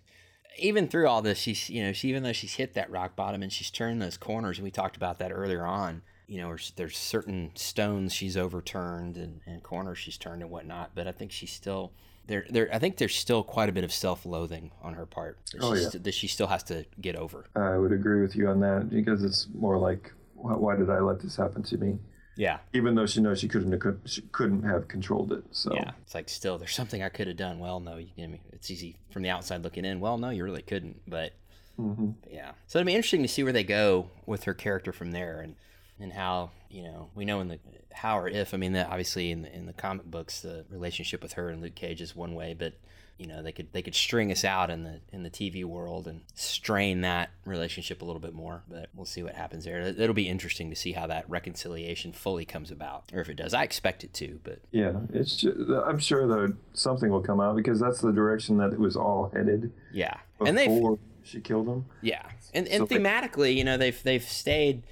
even 0.58 0.88
through 0.88 1.08
all 1.08 1.22
this 1.22 1.38
she's 1.38 1.70
you 1.70 1.84
know 1.84 1.94
she 1.94 2.10
even 2.10 2.24
though 2.24 2.34
she's 2.34 2.54
hit 2.56 2.74
that 2.74 2.90
rock 2.90 3.16
bottom 3.16 3.44
and 3.44 3.52
she's 3.54 3.70
turned 3.70 4.02
those 4.02 4.18
corners 4.18 4.58
and 4.58 4.64
we 4.64 4.72
talked 4.72 4.98
about 4.98 5.20
that 5.20 5.32
earlier 5.32 5.64
on 5.66 6.02
you 6.28 6.40
know 6.42 6.48
there's, 6.50 6.72
there's 6.76 6.98
certain 6.98 7.52
stones 7.56 8.14
she's 8.14 8.36
overturned 8.38 9.18
and, 9.18 9.42
and 9.46 9.62
corners 9.64 9.98
she's 9.98 10.18
turned 10.18 10.42
and 10.42 10.50
whatnot 10.52 10.92
but 10.96 11.08
i 11.08 11.12
think 11.12 11.32
she's 11.32 11.52
still 11.52 11.92
there 12.28 12.46
there 12.50 12.68
i 12.74 12.80
think 12.80 12.98
there's 12.98 13.16
still 13.16 13.44
quite 13.44 13.70
a 13.70 13.72
bit 13.72 13.84
of 13.84 13.92
self-loathing 13.94 14.72
on 14.82 14.94
her 14.96 15.06
part 15.06 15.38
that, 15.52 15.62
Oh, 15.62 15.76
she's 15.76 15.94
yeah. 15.94 16.00
that 16.02 16.14
she 16.14 16.28
still 16.28 16.48
has 16.48 16.64
to 16.64 16.86
get 17.00 17.16
over 17.16 17.46
I 17.56 17.78
would 17.78 17.92
agree 17.92 18.22
with 18.22 18.36
you 18.36 18.48
on 18.50 18.60
that 18.62 18.90
because 18.90 19.24
it's 19.24 19.48
more 19.54 19.78
like, 19.78 20.12
why, 20.34 20.54
why 20.54 20.76
did 20.76 20.90
I 20.90 21.00
let 21.00 21.20
this 21.20 21.36
happen 21.36 21.62
to 21.64 21.78
me? 21.78 22.00
yeah 22.36 22.58
Even 22.74 22.96
though 22.96 23.06
she 23.06 23.22
knows 23.22 23.40
she 23.40 23.48
couldn't, 23.48 23.72
have- 23.80 24.00
she 24.06 24.22
couldn't 24.32 24.64
have 24.64 24.88
controlled 24.88 25.32
it. 25.32 25.44
So, 25.52 25.74
Yeah, 25.76 25.92
it's 26.02 26.16
like 26.16 26.28
still 26.28 26.58
there's 26.58 26.74
something 26.76 27.02
I 27.04 27.10
could 27.10 27.28
have 27.28 27.38
done. 27.38 27.60
Well, 27.60 27.80
no, 27.80 27.98
you, 27.98 28.10
I 28.18 28.28
mean, 28.28 28.40
it's 28.52 28.70
easy 28.72 28.98
from 29.12 29.22
the 29.22 29.30
outside 29.30 29.64
looking 29.64 29.86
in. 29.86 30.00
Well, 30.02 30.18
no, 30.18 30.32
you 30.32 30.44
really 30.44 30.62
couldn't. 30.64 31.02
But, 31.08 31.34
hmm 31.78 32.10
but 32.22 32.34
yeah, 32.34 32.52
so 32.68 32.80
it'd 32.80 32.88
be 32.88 32.94
interesting 32.96 33.22
to 33.22 33.28
see 33.30 33.44
where 33.44 33.54
they 33.54 33.64
go 33.64 34.10
with 34.26 34.44
her 34.46 34.54
character 34.54 34.92
from 34.92 35.12
there, 35.12 35.40
and 35.40 35.56
and 36.00 36.14
how 36.14 36.52
you 36.70 36.84
know 36.84 37.10
we 37.16 37.26
know 37.26 37.40
in 37.42 37.48
the 37.48 37.60
how 37.94 38.20
or 38.20 38.28
if 38.28 38.54
I 38.54 38.58
mean 38.58 38.74
that 38.74 38.88
obviously 38.90 39.32
in 39.32 39.42
the 39.44 39.54
in 39.56 39.66
the 39.66 39.74
comic 39.74 40.06
books 40.06 40.42
the 40.42 40.66
relationship 40.70 41.22
with 41.24 41.34
her 41.34 41.50
and 41.50 41.62
Luke 41.62 41.76
Cage 41.76 42.02
is 42.02 42.16
one 42.16 42.36
way, 42.36 42.54
but 42.54 42.74
you 43.18 43.28
know 43.28 43.42
they 43.42 43.54
could 43.54 43.72
they 43.72 43.82
could 43.82 43.96
string 43.96 44.30
us 44.30 44.44
out 44.44 44.70
in 44.70 44.84
the 44.84 45.00
in 45.14 45.24
the 45.24 45.30
TV 45.30 45.64
world 45.64 46.06
and 46.06 46.20
strain 46.34 47.00
that 47.02 47.30
relationship 47.46 48.02
a 48.02 48.06
little 48.06 48.20
bit 48.20 48.34
more. 48.34 48.64
But 48.70 48.90
we'll 48.94 49.06
see 49.06 49.24
what 49.24 49.36
happens 49.36 49.64
there. 49.64 49.80
It- 49.80 49.98
It'll 50.02 50.14
be 50.14 50.28
interesting 50.28 50.70
to 50.70 50.76
see 50.76 50.92
how 50.92 51.08
that 51.08 51.30
reconciliation 51.30 52.12
fully 52.12 52.44
comes 52.44 52.72
about, 52.72 53.06
or 53.14 53.22
if 53.22 53.30
it 53.30 53.36
does. 53.36 53.54
I 53.54 53.64
expect 53.64 54.04
it 54.04 54.14
to, 54.16 54.42
but 54.44 54.60
yeah, 54.72 55.00
it's 55.14 55.38
just, 55.38 55.56
I'm 55.86 56.00
sure 56.00 56.28
that 56.28 56.58
something 56.74 57.10
will 57.10 57.22
come 57.22 57.40
out 57.40 57.56
because 57.56 57.80
that's 57.80 58.02
the 58.02 58.12
direction 58.12 58.58
that 58.58 58.74
it 58.74 58.80
was 58.80 58.98
all 58.98 59.32
headed 59.34 59.72
yeah, 59.94 60.18
before 60.38 60.48
and 60.50 60.58
they've 60.58 61.00
she 61.24 61.40
killed 61.40 61.70
him. 61.70 61.86
Yeah, 62.02 62.22
and 62.54 62.68
and 62.68 62.80
So 62.82 62.86
they- 62.88 62.98
thematically, 62.98 63.56
you 63.56 63.64
know, 63.64 63.78
they've 63.78 64.04
they've 64.04 64.22
stayed 64.22 64.84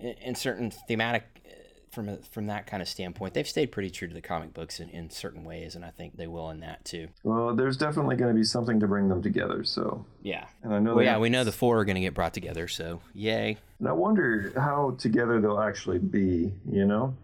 in, 0.00 0.14
in 0.28 0.34
certain 0.34 0.70
thematic 0.70 1.24
uh, 1.46 1.50
from 1.90 2.08
a, 2.08 2.16
from 2.18 2.46
that 2.46 2.66
kind 2.66 2.80
of 2.82 2.88
standpoint, 2.88 3.34
they've 3.34 3.46
stayed 3.48 3.72
pretty 3.72 3.90
true 3.90 4.06
to 4.08 4.14
the 4.14 4.20
comic 4.20 4.54
books 4.54 4.80
in, 4.80 4.88
in 4.90 5.10
certain 5.10 5.44
ways, 5.44 5.74
and 5.74 5.84
I 5.84 5.90
think 5.90 6.16
they 6.16 6.26
will 6.26 6.50
in 6.50 6.60
that 6.60 6.84
too. 6.84 7.08
Well, 7.24 7.54
there's 7.54 7.76
definitely 7.76 8.16
going 8.16 8.32
to 8.32 8.38
be 8.38 8.44
something 8.44 8.78
to 8.80 8.86
bring 8.86 9.08
them 9.08 9.22
together. 9.22 9.64
So, 9.64 10.04
Yeah. 10.22 10.46
and 10.62 10.72
I 10.74 10.78
know. 10.78 10.94
Well, 10.94 11.04
yeah, 11.04 11.12
have- 11.12 11.20
we 11.20 11.28
know 11.30 11.44
the 11.44 11.52
four 11.52 11.78
are 11.80 11.84
going 11.84 11.96
to 11.96 12.00
get 12.00 12.14
brought 12.14 12.34
together, 12.34 12.68
so 12.68 13.00
yay. 13.14 13.56
And 13.78 13.88
I 13.88 13.92
wonder 13.92 14.52
how 14.56 14.96
together 14.98 15.40
they'll 15.40 15.60
actually 15.60 15.98
be. 15.98 16.52
You 16.70 16.84
know, 16.86 17.14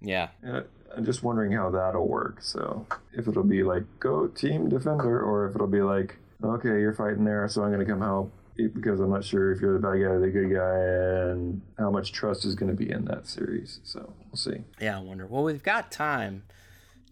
Yeah. 0.00 0.28
Uh, 0.46 0.62
I'm 0.96 1.06
just 1.06 1.22
wondering 1.22 1.52
how 1.52 1.70
that'll 1.70 2.06
work. 2.06 2.42
So, 2.42 2.86
if 3.14 3.26
it'll 3.26 3.42
be 3.44 3.62
like 3.62 3.84
go 3.98 4.26
team 4.26 4.68
defender, 4.68 5.20
or 5.22 5.48
if 5.48 5.54
it'll 5.54 5.66
be 5.66 5.80
like 5.82 6.18
okay, 6.44 6.80
you're 6.80 6.92
fighting 6.92 7.24
there, 7.24 7.46
so 7.48 7.62
I'm 7.62 7.72
going 7.72 7.84
to 7.86 7.90
come 7.90 8.00
help. 8.00 8.32
Because 8.56 9.00
I'm 9.00 9.10
not 9.10 9.24
sure 9.24 9.52
if 9.52 9.60
you're 9.60 9.74
the 9.74 9.78
bad 9.78 9.94
guy 9.94 10.10
or 10.10 10.20
the 10.20 10.28
good 10.28 10.52
guy, 10.52 11.30
and 11.30 11.62
how 11.78 11.90
much 11.90 12.12
trust 12.12 12.44
is 12.44 12.54
going 12.54 12.70
to 12.70 12.76
be 12.76 12.90
in 12.90 13.04
that 13.06 13.26
series. 13.26 13.80
So 13.84 14.12
we'll 14.30 14.36
see. 14.36 14.64
Yeah, 14.80 14.98
I 14.98 15.00
wonder. 15.00 15.26
Well, 15.26 15.42
we've 15.42 15.62
got 15.62 15.90
time 15.90 16.42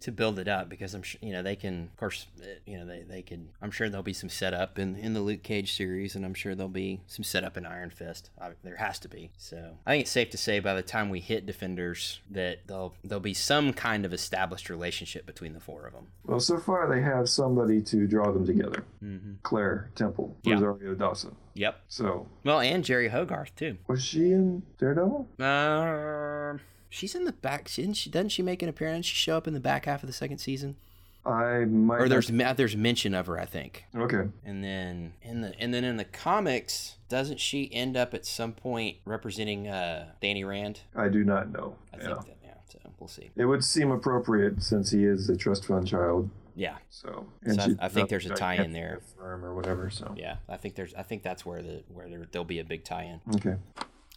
to 0.01 0.11
build 0.11 0.39
it 0.39 0.49
up 0.49 0.69
because 0.69 0.95
I'm 0.95 1.03
sure 1.03 1.19
you 1.23 1.33
know 1.33 1.43
they 1.43 1.57
can. 1.57 1.85
Of 1.93 1.97
course, 1.97 2.27
uh, 2.43 2.47
you 2.67 2.79
know 2.79 2.87
they 2.87 3.03
they 3.03 3.23
can. 3.23 3.51
I'm 3.61 3.71
sure 3.71 3.89
there'll 3.89 4.03
be 4.03 4.13
some 4.13 4.29
setup 4.31 4.79
in 4.79 4.97
in 4.97 5.13
the 5.15 5.21
Luke 5.21 5.43
Cage 5.43 5.75
series, 5.77 6.15
and 6.17 6.25
I'm 6.25 6.35
sure 6.35 6.55
there'll 6.55 6.69
be 6.71 7.01
some 7.07 7.23
setup 7.23 7.57
in 7.57 7.67
Iron 7.67 7.91
Fist. 7.91 8.31
I, 8.41 8.51
there 8.65 8.77
has 8.77 8.99
to 9.01 9.09
be. 9.09 9.31
So 9.39 9.77
I 9.87 9.91
think 9.93 10.03
it's 10.03 10.11
safe 10.11 10.31
to 10.31 10.39
say 10.39 10.59
by 10.61 10.75
the 10.75 10.83
time 10.83 11.11
we 11.11 11.21
hit 11.21 11.45
Defenders 11.47 12.21
that 12.31 12.61
there'll 12.67 12.95
there'll 13.05 13.21
be 13.21 13.35
some 13.35 13.73
kind 13.73 14.05
of 14.05 14.13
established 14.13 14.71
relationship 14.71 15.27
between 15.27 15.53
the 15.53 15.61
four 15.61 15.87
of 15.87 15.93
them. 15.93 16.07
Well, 16.25 16.41
so 16.41 16.59
far 16.59 16.89
they 16.89 17.03
have 17.03 17.29
somebody 17.29 17.83
to 17.83 18.07
draw 18.07 18.33
them 18.33 18.47
together. 18.47 18.85
Mm-hmm. 19.05 19.33
Claire 19.43 19.91
Temple, 19.95 20.37
Yeah. 20.43 20.55
Rosario 20.55 20.95
Dawson. 20.95 21.37
Yep. 21.55 21.81
So 21.89 22.27
Well, 22.45 22.61
and 22.61 22.85
Jeri 22.85 23.11
Hogarth 23.11 23.55
too. 23.57 23.77
was 23.87 24.03
she 24.05 24.31
in 24.33 24.63
Daredevil? 24.79 25.27
Um, 25.41 26.61
she's 26.91 27.15
in 27.15 27.25
the 27.25 27.33
back. 27.33 27.71
Didn't 27.71 27.95
she? 27.95 28.11
Doesn't 28.11 28.29
she 28.29 28.43
make 28.43 28.63
an 28.63 28.69
appearance? 28.69 29.07
She 29.07 29.15
show 29.15 29.37
up 29.39 29.47
in 29.49 29.55
the 29.55 29.61
back 29.61 29.87
half 29.87 30.03
of 30.03 30.07
the 30.07 30.13
second 30.13 30.39
season, 30.39 30.77
I 31.25 31.65
might. 31.65 32.01
or 32.03 32.09
there's 32.09 32.29
there's 32.29 32.77
mention 32.77 33.15
of 33.15 33.27
her, 33.29 33.39
I 33.41 33.47
think. 33.47 33.85
okay. 33.97 34.29
And 34.45 34.63
then 34.63 35.15
in 35.23 35.41
the 35.41 35.59
and 35.59 35.73
then 35.73 35.85
in 35.85 35.97
the 35.97 36.05
comics, 36.05 36.97
doesn't 37.09 37.41
she 37.41 37.73
end 37.73 37.97
up 37.97 38.13
at 38.13 38.27
some 38.27 38.53
point 38.53 38.99
representing 39.07 39.69
uh, 39.69 40.11
Danny 40.21 40.45
Rand? 40.45 40.81
I 40.95 41.09
do 41.09 41.25
not 41.25 41.51
know. 41.51 41.77
I 41.95 41.97
yeah. 41.99 42.03
think 42.15 42.27
that 42.27 42.37
yeah. 42.45 42.55
So 42.69 42.79
we'll 42.99 43.09
see. 43.09 43.31
It 43.37 43.45
would 43.47 43.65
seem 43.65 43.91
appropriate 43.91 44.63
since 44.63 44.91
he 44.91 45.05
is 45.05 45.29
a 45.31 45.37
trust 45.37 45.65
fund 45.65 45.87
child. 45.87 46.29
Yeah, 46.57 46.77
So, 46.91 47.27
So 47.47 47.63
I- 47.81 47.87
I 47.87 47.89
think 47.89 48.11
there's 48.11 48.27
a 48.27 48.33
a 48.33 48.37
tie-in 48.37 48.73
there. 48.73 49.01
firm 49.17 49.45
or 49.45 49.55
whatever. 49.55 49.89
So 49.89 50.13
yeah. 50.17 50.37
I 50.49 50.57
think 50.59 50.75
there's 50.75 50.93
I 50.95 51.03
think 51.03 51.23
that's 51.23 51.47
where 51.47 51.63
the 51.63 51.85
where 51.89 52.09
there, 52.09 52.27
there'll 52.31 52.45
be 52.45 52.59
a 52.59 52.65
big 52.65 52.85
tie-in. 52.85 53.21
okay. 53.37 53.55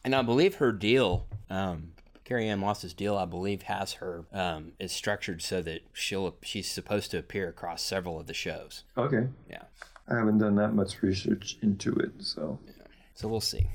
And 0.04 0.14
I 0.14 0.22
believe 0.24 0.56
her 0.56 0.72
deal, 0.74 1.26
um, 1.50 1.94
Carrie-Anne 2.26 2.60
Moss's 2.60 2.94
deal, 2.94 3.18
I 3.18 3.26
believe 3.26 3.64
has 3.64 3.94
her 3.94 4.26
um, 4.32 4.72
is 4.80 4.92
structured 4.92 5.42
so 5.42 5.62
that 5.62 5.82
she'll 5.94 6.36
she's 6.42 6.70
supposed 6.70 7.12
to 7.12 7.18
appear 7.18 7.50
across 7.50 7.82
several 7.82 8.20
of 8.20 8.28
the 8.28 8.34
shows. 8.34 8.84
Okay. 8.98 9.28
Yeah. 9.50 9.64
I 10.08 10.16
haven't 10.16 10.38
done 10.40 10.56
that 10.56 10.74
much 10.74 11.02
research 11.02 11.58
into 11.62 11.94
it, 11.96 12.12
so 12.20 12.60
Yeah. 12.68 12.74
So 13.16 13.28
we'll 13.28 13.42
see. 13.42 13.68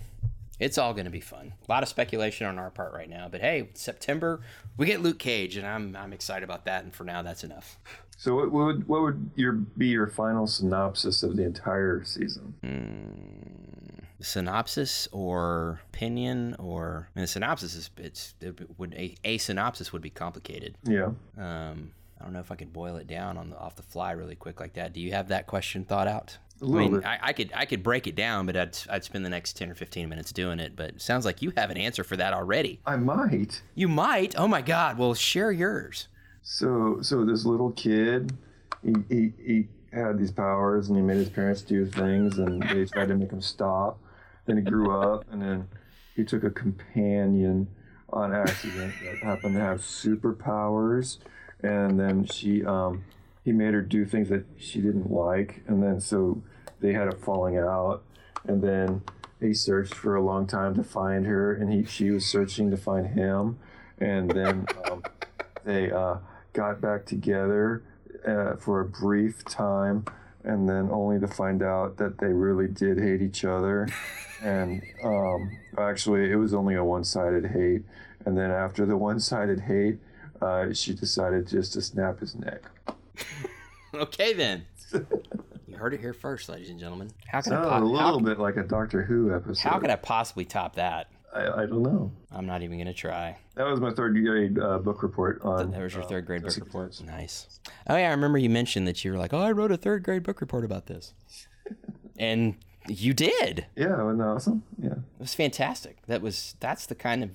It's 0.58 0.76
all 0.76 0.92
going 0.92 1.04
to 1.04 1.10
be 1.10 1.20
fun. 1.20 1.52
A 1.68 1.72
lot 1.72 1.84
of 1.84 1.88
speculation 1.88 2.46
on 2.46 2.58
our 2.58 2.70
part 2.70 2.92
right 2.92 3.08
now, 3.08 3.28
but 3.30 3.40
hey, 3.40 3.68
September 3.74 4.40
we 4.76 4.86
get 4.86 5.00
Luke 5.02 5.18
Cage, 5.18 5.56
and 5.56 5.66
I'm 5.66 5.94
I'm 5.96 6.12
excited 6.12 6.42
about 6.44 6.64
that. 6.64 6.84
And 6.84 6.94
for 6.94 7.04
now, 7.04 7.22
that's 7.22 7.44
enough. 7.44 7.78
so 8.16 8.34
what 8.34 8.50
would 8.50 8.88
what 8.88 9.02
would 9.02 9.30
your 9.36 9.52
be 9.52 9.86
your 9.88 10.06
final 10.08 10.46
synopsis 10.46 11.22
of 11.22 11.36
the 11.36 11.44
entire 11.44 12.02
season? 12.04 12.54
Mm, 12.64 13.67
synopsis 14.20 15.08
or 15.12 15.80
opinion 15.88 16.56
or 16.58 17.08
I 17.14 17.18
mean, 17.18 17.22
the 17.22 17.28
synopsis 17.28 17.74
is 17.74 17.90
it's 17.96 18.34
it 18.40 18.78
would 18.78 18.94
a, 18.94 19.14
a 19.24 19.38
synopsis 19.38 19.92
would 19.92 20.02
be 20.02 20.10
complicated. 20.10 20.76
Yeah. 20.84 21.10
Um, 21.36 21.92
I 22.20 22.24
don't 22.24 22.32
know 22.32 22.40
if 22.40 22.50
I 22.50 22.56
could 22.56 22.72
boil 22.72 22.96
it 22.96 23.06
down 23.06 23.36
on 23.36 23.50
the 23.50 23.58
off 23.58 23.76
the 23.76 23.82
fly 23.82 24.12
really 24.12 24.34
quick 24.34 24.60
like 24.60 24.74
that. 24.74 24.92
Do 24.92 25.00
you 25.00 25.12
have 25.12 25.28
that 25.28 25.46
question 25.46 25.84
thought 25.84 26.08
out? 26.08 26.38
I 26.60 26.66
mean. 26.66 27.04
I, 27.04 27.18
I 27.22 27.32
could 27.32 27.52
I 27.54 27.64
could 27.64 27.82
break 27.82 28.06
it 28.08 28.16
down, 28.16 28.46
but 28.46 28.56
I'd 28.56 28.76
I'd 28.90 29.04
spend 29.04 29.24
the 29.24 29.30
next 29.30 29.56
ten 29.56 29.70
or 29.70 29.74
fifteen 29.74 30.08
minutes 30.08 30.32
doing 30.32 30.58
it. 30.58 30.74
But 30.74 30.90
it 30.90 31.02
sounds 31.02 31.24
like 31.24 31.42
you 31.42 31.52
have 31.56 31.70
an 31.70 31.76
answer 31.76 32.02
for 32.02 32.16
that 32.16 32.32
already. 32.32 32.80
I 32.86 32.96
might. 32.96 33.62
You 33.74 33.88
might. 33.88 34.36
Oh 34.36 34.48
my 34.48 34.62
God. 34.62 34.98
Well, 34.98 35.14
share 35.14 35.52
yours. 35.52 36.08
So 36.42 36.98
so 37.02 37.24
this 37.24 37.44
little 37.44 37.70
kid, 37.72 38.36
he, 38.82 38.94
he 39.08 39.32
he 39.38 39.68
had 39.92 40.18
these 40.18 40.32
powers 40.32 40.88
and 40.88 40.96
he 40.96 41.02
made 41.02 41.18
his 41.18 41.28
parents 41.28 41.62
do 41.62 41.86
things 41.86 42.38
and 42.38 42.62
they 42.62 42.84
tried 42.86 43.08
to 43.08 43.14
make 43.14 43.30
him 43.30 43.40
stop. 43.40 44.00
Then 44.48 44.56
he 44.56 44.62
grew 44.62 44.98
up 44.98 45.26
and 45.30 45.42
then 45.42 45.68
he 46.16 46.24
took 46.24 46.42
a 46.42 46.48
companion 46.50 47.68
on 48.10 48.34
accident 48.34 48.94
that 49.04 49.18
happened 49.18 49.54
to 49.54 49.60
have 49.60 49.80
superpowers. 49.80 51.18
And 51.62 52.00
then 52.00 52.24
she 52.24 52.64
um 52.64 53.04
he 53.44 53.52
made 53.52 53.74
her 53.74 53.82
do 53.82 54.06
things 54.06 54.30
that 54.30 54.46
she 54.56 54.80
didn't 54.80 55.10
like. 55.12 55.62
And 55.66 55.82
then 55.82 56.00
so 56.00 56.42
they 56.80 56.94
had 56.94 57.08
a 57.08 57.12
falling 57.14 57.58
out. 57.58 58.02
And 58.46 58.62
then 58.62 59.02
he 59.38 59.52
searched 59.52 59.94
for 59.94 60.16
a 60.16 60.22
long 60.22 60.46
time 60.46 60.74
to 60.76 60.82
find 60.82 61.26
her 61.26 61.54
and 61.54 61.70
he 61.70 61.84
she 61.84 62.10
was 62.10 62.24
searching 62.24 62.70
to 62.70 62.78
find 62.78 63.08
him. 63.08 63.58
And 63.98 64.30
then 64.30 64.66
um, 64.90 65.02
they 65.66 65.92
uh, 65.92 66.16
got 66.54 66.80
back 66.80 67.04
together 67.04 67.82
uh, 68.26 68.56
for 68.56 68.80
a 68.80 68.86
brief 68.86 69.44
time 69.44 70.06
and 70.48 70.68
then 70.68 70.88
only 70.90 71.20
to 71.20 71.28
find 71.28 71.62
out 71.62 71.96
that 71.98 72.18
they 72.18 72.32
really 72.32 72.66
did 72.66 72.98
hate 72.98 73.22
each 73.22 73.44
other 73.44 73.88
and 74.42 74.82
um, 75.04 75.50
actually 75.78 76.30
it 76.32 76.36
was 76.36 76.52
only 76.52 76.74
a 76.74 76.84
one-sided 76.84 77.46
hate 77.46 77.82
and 78.26 78.36
then 78.36 78.50
after 78.50 78.84
the 78.84 78.96
one-sided 78.96 79.60
hate 79.60 79.98
uh, 80.42 80.72
she 80.72 80.92
decided 80.94 81.46
just 81.46 81.72
to 81.72 81.80
snap 81.80 82.18
his 82.18 82.34
neck 82.34 82.62
Okay 83.94 84.32
then. 84.32 84.64
you 85.66 85.76
heard 85.76 85.94
it 85.94 86.00
here 86.00 86.12
first, 86.12 86.48
ladies 86.48 86.70
and 86.70 86.78
gentlemen. 86.78 87.10
How 87.26 87.40
can 87.40 87.52
I 87.54 87.62
po- 87.62 87.78
a 87.78 87.84
little 87.84 87.98
how, 87.98 88.18
bit 88.18 88.38
like 88.38 88.56
a 88.56 88.62
doctor 88.62 89.02
who 89.02 89.34
episode 89.34 89.68
how 89.68 89.78
could 89.78 89.90
I 89.90 89.96
possibly 89.96 90.44
top 90.44 90.76
that? 90.76 91.10
I, 91.34 91.62
I 91.62 91.66
don't 91.66 91.82
know 91.82 92.10
I'm 92.32 92.46
not 92.46 92.62
even 92.62 92.78
gonna 92.78 92.94
try. 92.94 93.36
that 93.54 93.64
was 93.66 93.80
my 93.80 93.90
third 93.92 94.14
grade 94.24 94.58
uh, 94.58 94.78
book 94.78 95.02
report 95.02 95.40
on 95.42 95.70
That 95.70 95.82
was 95.82 95.94
your 95.94 96.02
uh, 96.04 96.06
third 96.06 96.26
grade 96.26 96.42
book 96.42 96.56
report. 96.56 96.92
Jones. 96.92 97.02
Nice. 97.02 97.60
Oh 97.88 97.96
yeah, 97.96 98.08
I 98.08 98.10
remember 98.12 98.38
you 98.38 98.50
mentioned 98.50 98.86
that 98.88 99.04
you 99.04 99.12
were 99.12 99.18
like, 99.18 99.32
"Oh, 99.34 99.40
I 99.40 99.50
wrote 99.52 99.70
a 99.72 99.76
third 99.76 100.02
grade 100.02 100.22
book 100.22 100.40
report 100.40 100.64
about 100.64 100.86
this," 100.86 101.12
and 102.18 102.56
you 102.88 103.12
did. 103.12 103.66
yeah 103.76 104.02
wasn't 104.02 104.18
that 104.18 104.24
awesome 104.28 104.62
yeah 104.82 104.92
It 104.92 105.20
was 105.20 105.34
fantastic. 105.34 105.98
That 106.06 106.22
was 106.22 106.54
that's 106.60 106.86
the 106.86 106.94
kind 106.94 107.22
of 107.22 107.30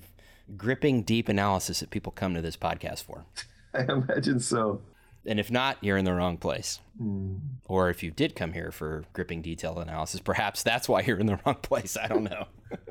gripping, 0.56 1.02
deep 1.02 1.28
analysis 1.28 1.80
that 1.80 1.90
people 1.90 2.10
come 2.12 2.34
to 2.34 2.42
this 2.42 2.56
podcast 2.56 3.04
for. 3.04 3.24
I 3.74 3.82
imagine 3.90 4.40
so 4.40 4.82
And 5.26 5.38
if 5.40 5.50
not, 5.50 5.78
you're 5.80 5.96
in 5.96 6.04
the 6.04 6.12
wrong 6.14 6.36
place. 6.36 6.80
Hmm. 6.98 7.36
Or 7.66 7.88
if 7.90 8.02
you 8.02 8.10
did 8.10 8.34
come 8.36 8.52
here 8.52 8.70
for 8.70 9.04
gripping, 9.12 9.42
detailed 9.42 9.78
analysis, 9.78 10.20
perhaps 10.20 10.62
that's 10.62 10.88
why 10.88 11.00
you're 11.02 11.18
in 11.18 11.26
the 11.26 11.38
wrong 11.46 11.56
place. 11.56 11.96
I 11.96 12.06
don't 12.08 12.24
know. 12.24 12.46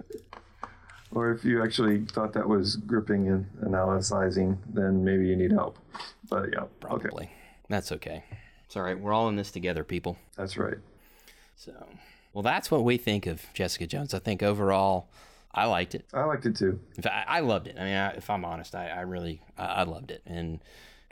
Or 1.16 1.32
if 1.32 1.46
you 1.46 1.64
actually 1.64 2.06
thought 2.06 2.34
that 2.34 2.48
was 2.48 2.76
gripping 2.76 3.28
and 3.28 3.46
analyzing, 3.64 4.58
then 4.74 5.04
maybe 5.04 5.28
you 5.28 5.36
need 5.36 5.52
help. 5.52 5.78
But 6.30 6.52
yeah, 6.52 6.62
okay, 6.62 6.70
Probably. 7.10 7.32
That's 7.70 7.92
okay. 7.92 8.24
It's 8.66 8.76
all 8.76 8.84
right. 8.84 9.00
We're 9.00 9.14
all 9.14 9.30
in 9.30 9.36
this 9.36 9.52
together, 9.52 9.84
people. 9.84 10.18
that's 10.36 10.58
right. 10.58 10.78
So, 11.56 11.72
well, 12.34 12.42
that's 12.42 12.72
what 12.72 12.84
we 12.84 12.98
think 12.98 13.28
of 13.28 13.44
Jessica 13.54 13.86
Jones. 13.86 14.14
I 14.14 14.20
think 14.20 14.42
overall, 14.42 15.08
I 15.54 15.66
liked 15.66 15.94
it. 15.94 16.06
I 16.14 16.24
liked 16.24 16.46
it 16.48 16.56
too. 16.56 16.80
In 16.98 17.04
fact, 17.04 17.30
I 17.30 17.38
I 17.38 17.40
loved 17.42 17.68
it. 17.68 17.76
I 17.80 17.84
mean, 17.84 17.94
I, 17.96 18.10
if 18.14 18.30
I'm 18.30 18.44
honest, 18.44 18.74
I, 18.74 18.90
I 18.90 19.02
really, 19.02 19.42
I, 19.58 19.66
I 19.66 19.84
loved 19.84 20.10
it. 20.10 20.24
And 20.26 20.60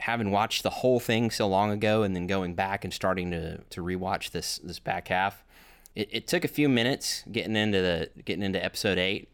having 0.00 0.32
watched 0.32 0.64
the 0.64 0.70
whole 0.70 0.98
thing 0.98 1.30
so 1.30 1.46
long 1.46 1.70
ago, 1.70 2.02
and 2.02 2.16
then 2.16 2.26
going 2.26 2.54
back 2.54 2.82
and 2.84 2.92
starting 2.92 3.30
to 3.30 3.58
to 3.58 3.82
rewatch 3.82 4.32
this 4.32 4.58
this 4.58 4.80
back 4.80 5.08
half, 5.08 5.44
it, 5.94 6.08
it 6.10 6.26
took 6.26 6.44
a 6.44 6.48
few 6.48 6.68
minutes 6.68 7.22
getting 7.30 7.54
into 7.54 7.80
the 7.80 8.10
getting 8.24 8.42
into 8.42 8.62
episode 8.62 8.98
eight, 8.98 9.28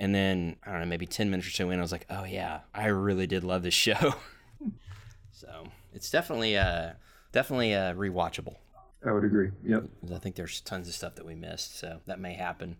and 0.00 0.12
then 0.12 0.56
I 0.66 0.72
don't 0.72 0.80
know, 0.80 0.86
maybe 0.86 1.06
ten 1.06 1.30
minutes 1.30 1.46
or 1.46 1.52
so 1.52 1.70
in, 1.70 1.78
I 1.78 1.82
was 1.82 1.92
like, 1.92 2.06
oh 2.10 2.24
yeah, 2.24 2.60
I 2.74 2.86
really 2.86 3.28
did 3.28 3.44
love 3.44 3.62
this 3.62 3.74
show. 3.86 4.14
so 5.32 5.64
it's 5.92 6.10
definitely 6.10 6.56
uh 6.56 6.92
definitely 7.32 7.74
uh 7.74 7.94
rewatchable. 7.94 8.56
I 9.06 9.12
would 9.12 9.24
agree. 9.24 9.50
Yep. 9.64 9.84
I 10.14 10.18
think 10.18 10.34
there's 10.34 10.60
tons 10.60 10.86
of 10.88 10.94
stuff 10.94 11.14
that 11.14 11.24
we 11.24 11.34
missed, 11.34 11.78
so 11.78 12.00
that 12.06 12.18
may 12.20 12.34
happen 12.34 12.76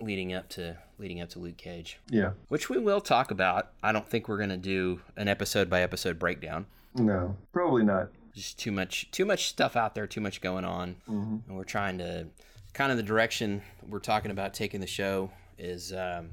leading 0.00 0.32
up 0.32 0.48
to 0.50 0.78
leading 0.98 1.20
up 1.20 1.28
to 1.30 1.38
Luke 1.38 1.56
Cage 1.58 1.98
Yeah. 2.08 2.30
which 2.48 2.70
we 2.70 2.78
will 2.78 3.00
talk 3.00 3.30
about. 3.30 3.68
I 3.82 3.92
don't 3.92 4.08
think 4.08 4.28
we're 4.28 4.38
going 4.38 4.48
to 4.50 4.56
do 4.56 5.00
an 5.16 5.28
episode 5.28 5.68
by 5.68 5.82
episode 5.82 6.18
breakdown. 6.18 6.66
No, 6.94 7.36
probably 7.52 7.84
not. 7.84 8.08
Just 8.34 8.58
too 8.58 8.72
much 8.72 9.10
too 9.10 9.24
much 9.26 9.48
stuff 9.48 9.76
out 9.76 9.94
there, 9.94 10.06
too 10.06 10.20
much 10.20 10.40
going 10.40 10.64
on. 10.64 10.96
And 11.06 11.42
we're 11.48 11.64
trying 11.64 11.98
to 11.98 12.28
kind 12.72 12.90
of 12.92 12.96
the 12.96 13.02
direction 13.02 13.62
we're 13.88 13.98
talking 13.98 14.30
about 14.30 14.54
taking 14.54 14.80
the 14.80 14.86
show 14.86 15.30
is 15.60 15.92
um, 15.92 16.30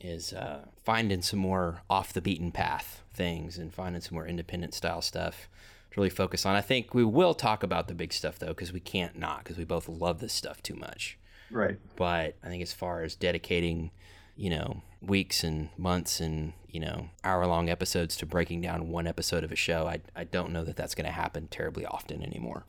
is 0.00 0.32
uh, 0.32 0.64
finding 0.84 1.22
some 1.22 1.38
more 1.38 1.82
off 1.88 2.12
the 2.12 2.20
beaten 2.20 2.50
path 2.52 3.02
things 3.14 3.56
and 3.56 3.72
finding 3.72 4.02
some 4.02 4.14
more 4.14 4.26
independent 4.26 4.74
style 4.74 5.00
stuff 5.00 5.48
to 5.92 6.00
really 6.00 6.10
focus 6.10 6.44
on. 6.44 6.54
I 6.54 6.60
think 6.60 6.92
we 6.92 7.04
will 7.04 7.32
talk 7.32 7.62
about 7.62 7.88
the 7.88 7.94
big 7.94 8.12
stuff 8.12 8.38
though 8.38 8.52
cuz 8.52 8.72
we 8.72 8.80
can't 8.80 9.18
not 9.18 9.44
cuz 9.44 9.56
we 9.56 9.64
both 9.64 9.88
love 9.88 10.20
this 10.20 10.34
stuff 10.34 10.62
too 10.62 10.74
much 10.74 11.16
Right. 11.50 11.78
but 11.96 12.36
I 12.44 12.48
think 12.48 12.62
as 12.62 12.74
far 12.74 13.02
as 13.02 13.14
dedicating 13.14 13.90
you 14.38 14.50
know, 14.50 14.82
weeks 15.00 15.42
and 15.42 15.70
months 15.78 16.20
and, 16.20 16.52
you 16.68 16.78
know, 16.78 17.08
hour 17.24 17.46
long 17.46 17.70
episodes 17.70 18.14
to 18.18 18.26
breaking 18.26 18.60
down 18.60 18.90
one 18.90 19.06
episode 19.06 19.42
of 19.44 19.50
a 19.50 19.56
show, 19.56 19.86
I, 19.86 20.00
I 20.14 20.24
don't 20.24 20.52
know 20.52 20.62
that 20.62 20.76
that's 20.76 20.94
going 20.94 21.06
to 21.06 21.10
happen 21.10 21.48
terribly 21.48 21.86
often 21.86 22.22
anymore. 22.22 22.66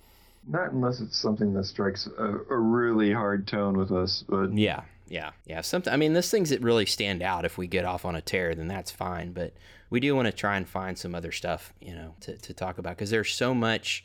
Not 0.48 0.72
unless 0.72 1.02
it's 1.02 1.18
something 1.18 1.52
that 1.56 1.66
strikes 1.66 2.08
a, 2.18 2.36
a 2.50 2.58
really 2.58 3.12
hard 3.12 3.48
tone 3.48 3.76
with 3.78 3.92
us, 3.92 4.24
but 4.30 4.54
Yeah, 4.54 4.84
yeah, 5.10 5.32
yeah. 5.46 5.62
Something. 5.62 5.94
I 5.94 5.98
mean, 5.98 6.14
there's 6.14 6.32
things 6.32 6.50
that 6.50 6.62
really 6.62 6.86
stand 6.86 7.22
out. 7.22 7.46
If 7.46 7.58
we 7.58 7.68
get 7.68 7.86
off 7.86 8.06
on 8.06 8.16
a 8.16 8.22
tear, 8.22 8.56
then 8.56 8.68
that's 8.68 8.92
fine. 8.92 9.32
But 9.32 9.54
we 9.90 10.00
do 10.00 10.16
want 10.16 10.28
to 10.28 10.32
try 10.32 10.58
and 10.58 10.68
find 10.68 10.98
some 10.98 11.16
other 11.16 11.32
stuff, 11.32 11.74
you 11.80 11.96
know, 11.96 12.16
to, 12.22 12.38
to 12.38 12.54
talk 12.54 12.78
about 12.78 12.98
because 12.98 13.10
there's 13.10 13.34
so 13.34 13.54
much 13.54 14.04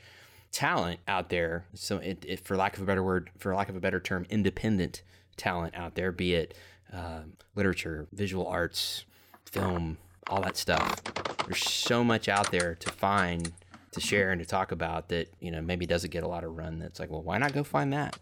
talent 0.52 1.00
out 1.08 1.28
there. 1.28 1.66
So, 1.74 1.98
it, 1.98 2.24
it, 2.26 2.40
for 2.40 2.56
lack 2.56 2.76
of 2.76 2.82
a 2.82 2.86
better 2.86 3.02
word, 3.02 3.30
for 3.38 3.54
lack 3.54 3.68
of 3.68 3.76
a 3.76 3.80
better 3.80 4.00
term, 4.00 4.26
independent 4.30 5.02
talent 5.36 5.74
out 5.74 5.94
there, 5.94 6.12
be 6.12 6.34
it 6.34 6.54
um, 6.92 7.32
literature, 7.54 8.06
visual 8.12 8.46
arts, 8.46 9.04
film, 9.46 9.98
all 10.28 10.40
that 10.42 10.56
stuff. 10.56 11.02
There's 11.46 11.64
so 11.64 12.04
much 12.04 12.28
out 12.28 12.50
there 12.50 12.74
to 12.76 12.90
find, 12.90 13.52
to 13.92 14.00
share, 14.00 14.30
and 14.30 14.40
to 14.40 14.46
talk 14.46 14.72
about 14.72 15.08
that 15.08 15.28
you 15.40 15.50
know 15.50 15.60
maybe 15.60 15.86
doesn't 15.86 16.10
get 16.10 16.22
a 16.22 16.28
lot 16.28 16.44
of 16.44 16.56
run. 16.56 16.78
That's 16.78 17.00
like, 17.00 17.10
well, 17.10 17.22
why 17.22 17.38
not 17.38 17.52
go 17.52 17.64
find 17.64 17.92
that? 17.92 18.18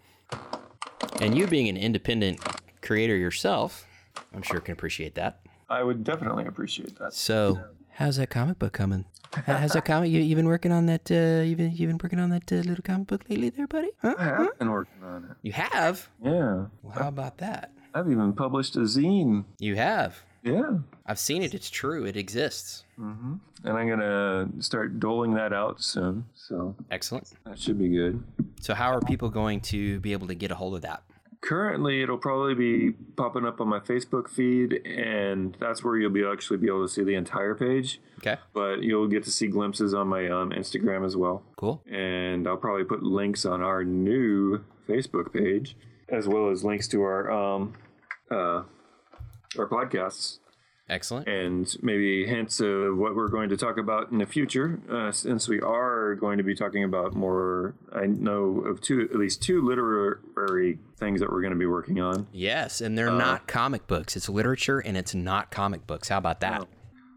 And 1.21 1.37
you 1.37 1.47
being 1.47 1.69
an 1.69 1.77
independent 1.77 2.40
creator 2.83 3.16
yourself, 3.16 3.87
I'm 4.35 4.43
sure 4.43 4.61
can 4.61 4.73
appreciate 4.73 5.14
that. 5.14 5.40
I 5.69 5.83
would 5.83 6.05
definitely 6.05 6.47
appreciate 6.47 6.99
that. 6.99 7.14
So, 7.14 7.61
how's 7.90 8.16
that 8.16 8.31
comic 8.31 8.59
book 8.59 8.73
coming? 8.73 9.05
How's 9.33 9.73
that 9.73 9.85
comic? 9.85 10.11
You, 10.11 10.21
you 10.21 10.35
been 10.35 10.47
working 10.47 10.73
on 10.73 10.87
that? 10.87 11.11
Uh, 11.11 11.43
you 11.43 11.55
been 11.55 11.73
you 11.73 11.87
been 11.87 11.99
working 12.03 12.19
on 12.19 12.31
that 12.31 12.51
uh, 12.53 12.57
little 12.57 12.83
comic 12.83 13.07
book 13.07 13.23
lately, 13.29 13.51
there, 13.51 13.69
buddy? 13.69 13.90
Huh? 14.03 14.14
I 14.19 14.25
have 14.25 14.59
been 14.59 14.71
working 14.71 15.05
on 15.05 15.25
it. 15.25 15.37
You 15.43 15.53
have. 15.53 16.09
Yeah. 16.23 16.66
Well, 16.83 16.93
how 16.93 17.09
about 17.09 17.38
that? 17.38 17.71
I've 17.95 18.11
even 18.11 18.33
published 18.33 18.77
a 18.77 18.81
zine. 18.81 19.45
You 19.59 19.77
have. 19.77 20.23
Yeah. 20.43 20.79
I've 21.07 21.19
seen 21.19 21.43
it. 21.43 21.55
It's 21.55 21.71
true. 21.71 22.07
It 22.07 22.16
exists. 22.16 22.85
Mm-hmm. 22.99 23.35
And 23.64 23.79
I'm 23.79 23.87
going 23.87 24.01
to 24.01 24.62
start 24.62 24.99
doling 24.99 25.35
that 25.35 25.53
out 25.53 25.83
soon. 25.83 26.25
So 26.35 26.75
Excellent. 26.90 27.31
that 27.45 27.59
should 27.59 27.79
be 27.79 27.88
good. 27.88 28.23
So, 28.61 28.75
how 28.75 28.90
are 28.90 29.01
people 29.01 29.29
going 29.29 29.61
to 29.62 30.01
be 30.01 30.12
able 30.12 30.29
to 30.29 30.35
get 30.35 30.51
a 30.51 30.55
hold 30.55 30.75
of 30.75 30.83
that? 30.83 31.03
Currently, 31.42 32.03
it'll 32.03 32.18
probably 32.18 32.55
be 32.55 32.92
popping 33.16 33.46
up 33.46 33.62
on 33.62 33.68
my 33.68 33.81
Facebook 33.81 34.29
feed, 34.29 34.87
and 34.87 35.57
that's 35.59 35.83
where 35.83 35.96
you'll 35.96 36.11
be 36.11 36.24
actually 36.24 36.59
be 36.59 36.66
able 36.66 36.87
to 36.87 36.92
see 36.92 37.03
the 37.03 37.14
entire 37.14 37.55
page. 37.55 37.98
Okay. 38.18 38.37
But 38.53 38.83
you'll 38.83 39.09
get 39.09 39.24
to 39.24 39.31
see 39.31 39.46
glimpses 39.46 39.94
on 39.94 40.09
my 40.09 40.29
um, 40.29 40.50
Instagram 40.50 41.05
as 41.07 41.16
well. 41.16 41.42
Cool. 41.57 41.83
and 41.90 42.46
I'll 42.46 42.59
probably 42.59 42.85
put 42.85 43.03
links 43.03 43.46
on 43.46 43.62
our 43.62 43.85
new 43.85 44.62
Facebook 44.87 45.33
page, 45.33 45.76
as 46.11 46.29
well 46.29 46.50
as 46.50 46.62
links 46.62 46.87
to 46.88 47.03
our 47.03 47.31
um, 47.31 47.72
uh, 48.31 48.62
our 49.59 49.66
podcasts, 49.66 50.38
Excellent. 50.90 51.29
and 51.29 51.74
maybe 51.83 52.26
hints 52.26 52.61
of 52.61 52.98
what 52.98 53.14
we're 53.14 53.29
going 53.29 53.48
to 53.48 53.57
talk 53.57 53.79
about 53.79 54.11
in 54.11 54.18
the 54.18 54.26
future. 54.26 54.81
Uh, 54.90 55.12
since 55.12 55.48
we 55.48 55.61
are 55.61 56.14
going 56.16 56.37
to 56.38 56.44
be 56.44 56.55
talking 56.55 56.85
about 56.85 57.14
more, 57.14 57.74
I 57.92 58.07
know 58.07 58.61
of 58.66 58.81
two, 58.81 59.03
at 59.11 59.16
least 59.16 59.40
two 59.42 59.62
literary 59.62 60.79
things 60.98 61.20
that 61.20 61.31
we're 61.31 61.40
going 61.42 61.53
to 61.53 61.59
be 61.59 61.66
working 61.66 62.00
on. 62.00 62.26
Yes, 62.33 62.81
and 62.81 62.98
they're 62.98 63.11
not 63.12 63.46
comic 63.46 63.87
books. 63.87 64.16
It's 64.16 64.29
literature, 64.29 64.81
and 64.81 64.96
it's 64.96 65.14
not 65.14 65.50
comic 65.50 65.87
books. 65.87 66.09
How 66.09 66.18
about 66.18 66.40
that? 66.40 66.66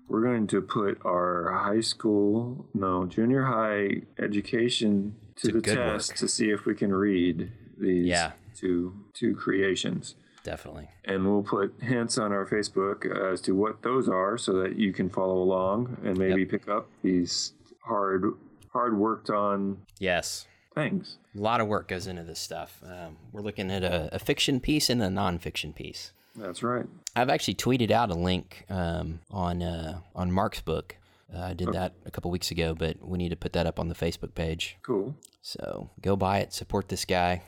We're 0.07 0.21
going 0.21 0.47
to 0.47 0.61
put 0.61 0.99
our 1.05 1.51
high 1.51 1.81
school, 1.81 2.67
no, 2.73 3.05
junior 3.05 3.43
high 3.45 4.01
education 4.19 5.15
to 5.37 5.51
the 5.51 5.61
test 5.61 6.11
work. 6.11 6.17
to 6.17 6.27
see 6.27 6.49
if 6.51 6.65
we 6.65 6.75
can 6.75 6.93
read 6.93 7.51
these 7.79 8.05
Yeah. 8.05 8.33
two 8.55 8.93
two 9.13 9.35
creations. 9.35 10.15
Definitely. 10.43 10.89
And 11.05 11.25
we'll 11.25 11.43
put 11.43 11.73
hints 11.81 12.17
on 12.17 12.31
our 12.33 12.45
Facebook 12.45 13.05
as 13.05 13.39
to 13.41 13.53
what 13.55 13.81
those 13.81 14.09
are 14.09 14.37
so 14.37 14.53
that 14.61 14.77
you 14.77 14.91
can 14.91 15.09
follow 15.09 15.41
along 15.41 15.97
and 16.03 16.17
maybe 16.17 16.45
pick 16.45 16.67
up 16.67 16.87
these 17.01 17.53
hard 17.85 18.25
hard 18.73 18.97
worked 18.97 19.29
on 19.29 19.77
Yes. 19.99 20.47
things. 20.75 21.17
A 21.35 21.39
lot 21.39 21.61
of 21.61 21.67
work 21.67 21.87
goes 21.87 22.07
into 22.07 22.23
this 22.23 22.39
stuff. 22.39 22.81
Um, 22.83 23.17
we're 23.31 23.41
looking 23.41 23.71
at 23.71 23.83
a, 23.83 24.09
a 24.13 24.19
fiction 24.19 24.59
piece 24.59 24.89
and 24.89 25.01
a 25.01 25.07
nonfiction 25.07 25.73
piece. 25.73 26.11
That's 26.35 26.63
right. 26.63 26.85
I've 27.15 27.29
actually 27.29 27.53
tweeted 27.55 27.91
out 27.91 28.09
a 28.09 28.15
link 28.15 28.65
um, 28.69 29.19
on 29.29 29.61
uh, 29.61 29.99
on 30.15 30.31
Mark's 30.31 30.61
book. 30.61 30.97
Uh, 31.33 31.39
I 31.41 31.53
did 31.53 31.71
that 31.73 31.93
a 32.05 32.11
couple 32.11 32.29
weeks 32.31 32.51
ago, 32.51 32.73
but 32.75 32.97
we 33.07 33.17
need 33.17 33.29
to 33.29 33.35
put 33.35 33.53
that 33.53 33.65
up 33.67 33.79
on 33.79 33.87
the 33.87 33.95
Facebook 33.95 34.33
page. 34.35 34.77
Cool. 34.81 35.15
So 35.41 35.89
go 36.01 36.15
buy 36.15 36.39
it, 36.39 36.53
support 36.53 36.89
this 36.89 37.05
guy. 37.05 37.43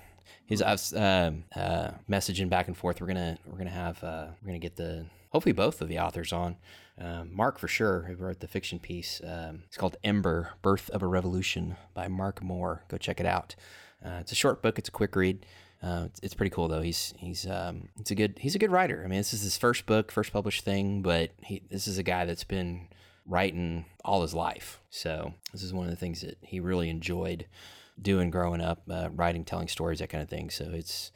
He's 0.45 0.61
I've 0.61 0.81
um, 0.93 1.43
uh, 1.55 1.91
messaging 2.09 2.49
back 2.49 2.67
and 2.67 2.77
forth. 2.77 3.01
We're 3.01 3.07
gonna 3.07 3.37
we're 3.45 3.57
gonna 3.57 3.69
have 3.71 4.03
uh, 4.03 4.27
we're 4.41 4.47
gonna 4.47 4.59
get 4.59 4.75
the 4.75 5.05
hopefully 5.31 5.53
both 5.53 5.81
of 5.81 5.87
the 5.87 5.99
authors 5.99 6.31
on. 6.31 6.57
Um, 6.97 7.35
Mark 7.35 7.59
for 7.59 7.67
sure, 7.67 8.03
who 8.03 8.15
wrote 8.15 8.39
the 8.39 8.47
fiction 8.47 8.79
piece. 8.79 9.21
Um, 9.25 9.63
it's 9.67 9.77
called 9.77 9.97
Ember: 10.03 10.53
Birth 10.61 10.89
of 10.91 11.01
a 11.01 11.07
Revolution 11.07 11.75
by 11.93 12.07
Mark 12.07 12.43
Moore. 12.43 12.83
Go 12.87 12.97
check 12.97 13.19
it 13.19 13.25
out. 13.25 13.55
Uh, 14.05 14.19
it's 14.21 14.31
a 14.31 14.35
short 14.35 14.61
book. 14.61 14.77
It's 14.77 14.89
a 14.89 14.91
quick 14.91 15.15
read. 15.15 15.45
Uh, 15.81 16.03
it's, 16.05 16.19
it's 16.21 16.33
pretty 16.33 16.51
cool 16.51 16.67
though. 16.67 16.81
He's 16.81 17.13
he's 17.17 17.47
um, 17.47 17.89
it's 17.99 18.11
a 18.11 18.15
good 18.15 18.37
he's 18.39 18.55
a 18.55 18.59
good 18.59 18.71
writer. 18.71 19.01
I 19.03 19.07
mean, 19.07 19.19
this 19.19 19.33
is 19.33 19.41
his 19.41 19.57
first 19.57 19.85
book, 19.87 20.11
first 20.11 20.31
published 20.31 20.63
thing, 20.63 21.01
but 21.01 21.31
he 21.43 21.63
this 21.69 21.87
is 21.87 21.97
a 21.97 22.03
guy 22.03 22.25
that's 22.25 22.43
been 22.43 22.87
writing 23.25 23.85
all 24.03 24.21
his 24.21 24.33
life. 24.33 24.79
So 24.91 25.33
this 25.51 25.63
is 25.63 25.73
one 25.73 25.85
of 25.85 25.91
the 25.91 25.97
things 25.97 26.21
that 26.21 26.37
he 26.41 26.59
really 26.59 26.89
enjoyed 26.89 27.47
doing 28.01 28.29
growing 28.29 28.61
up, 28.61 28.83
uh, 28.89 29.09
writing, 29.11 29.43
telling 29.43 29.67
stories, 29.67 29.99
that 29.99 30.09
kind 30.09 30.21
of 30.21 30.29
thing. 30.29 30.49
So 30.49 30.71
it's 30.73 31.11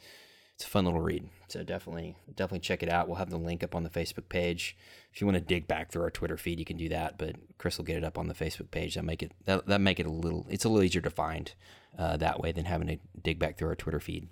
it's 0.54 0.64
a 0.64 0.68
fun 0.68 0.84
little 0.84 1.00
read. 1.00 1.28
So 1.48 1.62
definitely 1.62 2.16
definitely 2.28 2.60
check 2.60 2.82
it 2.82 2.88
out. 2.88 3.08
We'll 3.08 3.16
have 3.16 3.30
the 3.30 3.38
link 3.38 3.62
up 3.62 3.74
on 3.74 3.82
the 3.82 3.90
Facebook 3.90 4.28
page. 4.28 4.76
If 5.12 5.20
you 5.20 5.26
want 5.26 5.36
to 5.36 5.40
dig 5.40 5.66
back 5.66 5.90
through 5.90 6.02
our 6.02 6.10
Twitter 6.10 6.36
feed, 6.36 6.58
you 6.58 6.64
can 6.64 6.76
do 6.76 6.88
that. 6.90 7.18
But 7.18 7.36
Chris 7.58 7.78
will 7.78 7.84
get 7.84 7.96
it 7.96 8.04
up 8.04 8.18
on 8.18 8.28
the 8.28 8.34
Facebook 8.34 8.70
page. 8.70 8.94
That 8.94 9.04
make 9.04 9.22
it 9.22 9.32
that 9.46 9.66
that 9.66 9.80
make 9.80 9.98
it 9.98 10.06
a 10.06 10.10
little 10.10 10.46
it's 10.50 10.64
a 10.64 10.68
little 10.68 10.84
easier 10.84 11.02
to 11.02 11.10
find 11.10 11.52
uh, 11.98 12.16
that 12.18 12.40
way 12.40 12.52
than 12.52 12.66
having 12.66 12.88
to 12.88 12.98
dig 13.22 13.38
back 13.38 13.56
through 13.56 13.68
our 13.68 13.74
Twitter 13.74 14.00
feed. 14.00 14.28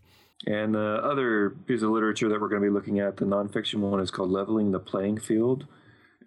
And 0.47 0.75
the 0.75 1.01
other 1.03 1.51
piece 1.51 1.83
of 1.83 1.91
literature 1.91 2.29
that 2.29 2.41
we're 2.41 2.49
going 2.49 2.63
to 2.63 2.69
be 2.69 2.73
looking 2.73 3.01
at, 3.01 3.17
the 3.17 3.25
nonfiction 3.25 3.77
one, 3.77 3.99
is 3.99 4.11
called 4.11 4.31
Leveling 4.31 4.71
the 4.71 4.79
Playing 4.79 5.19
Field. 5.19 5.67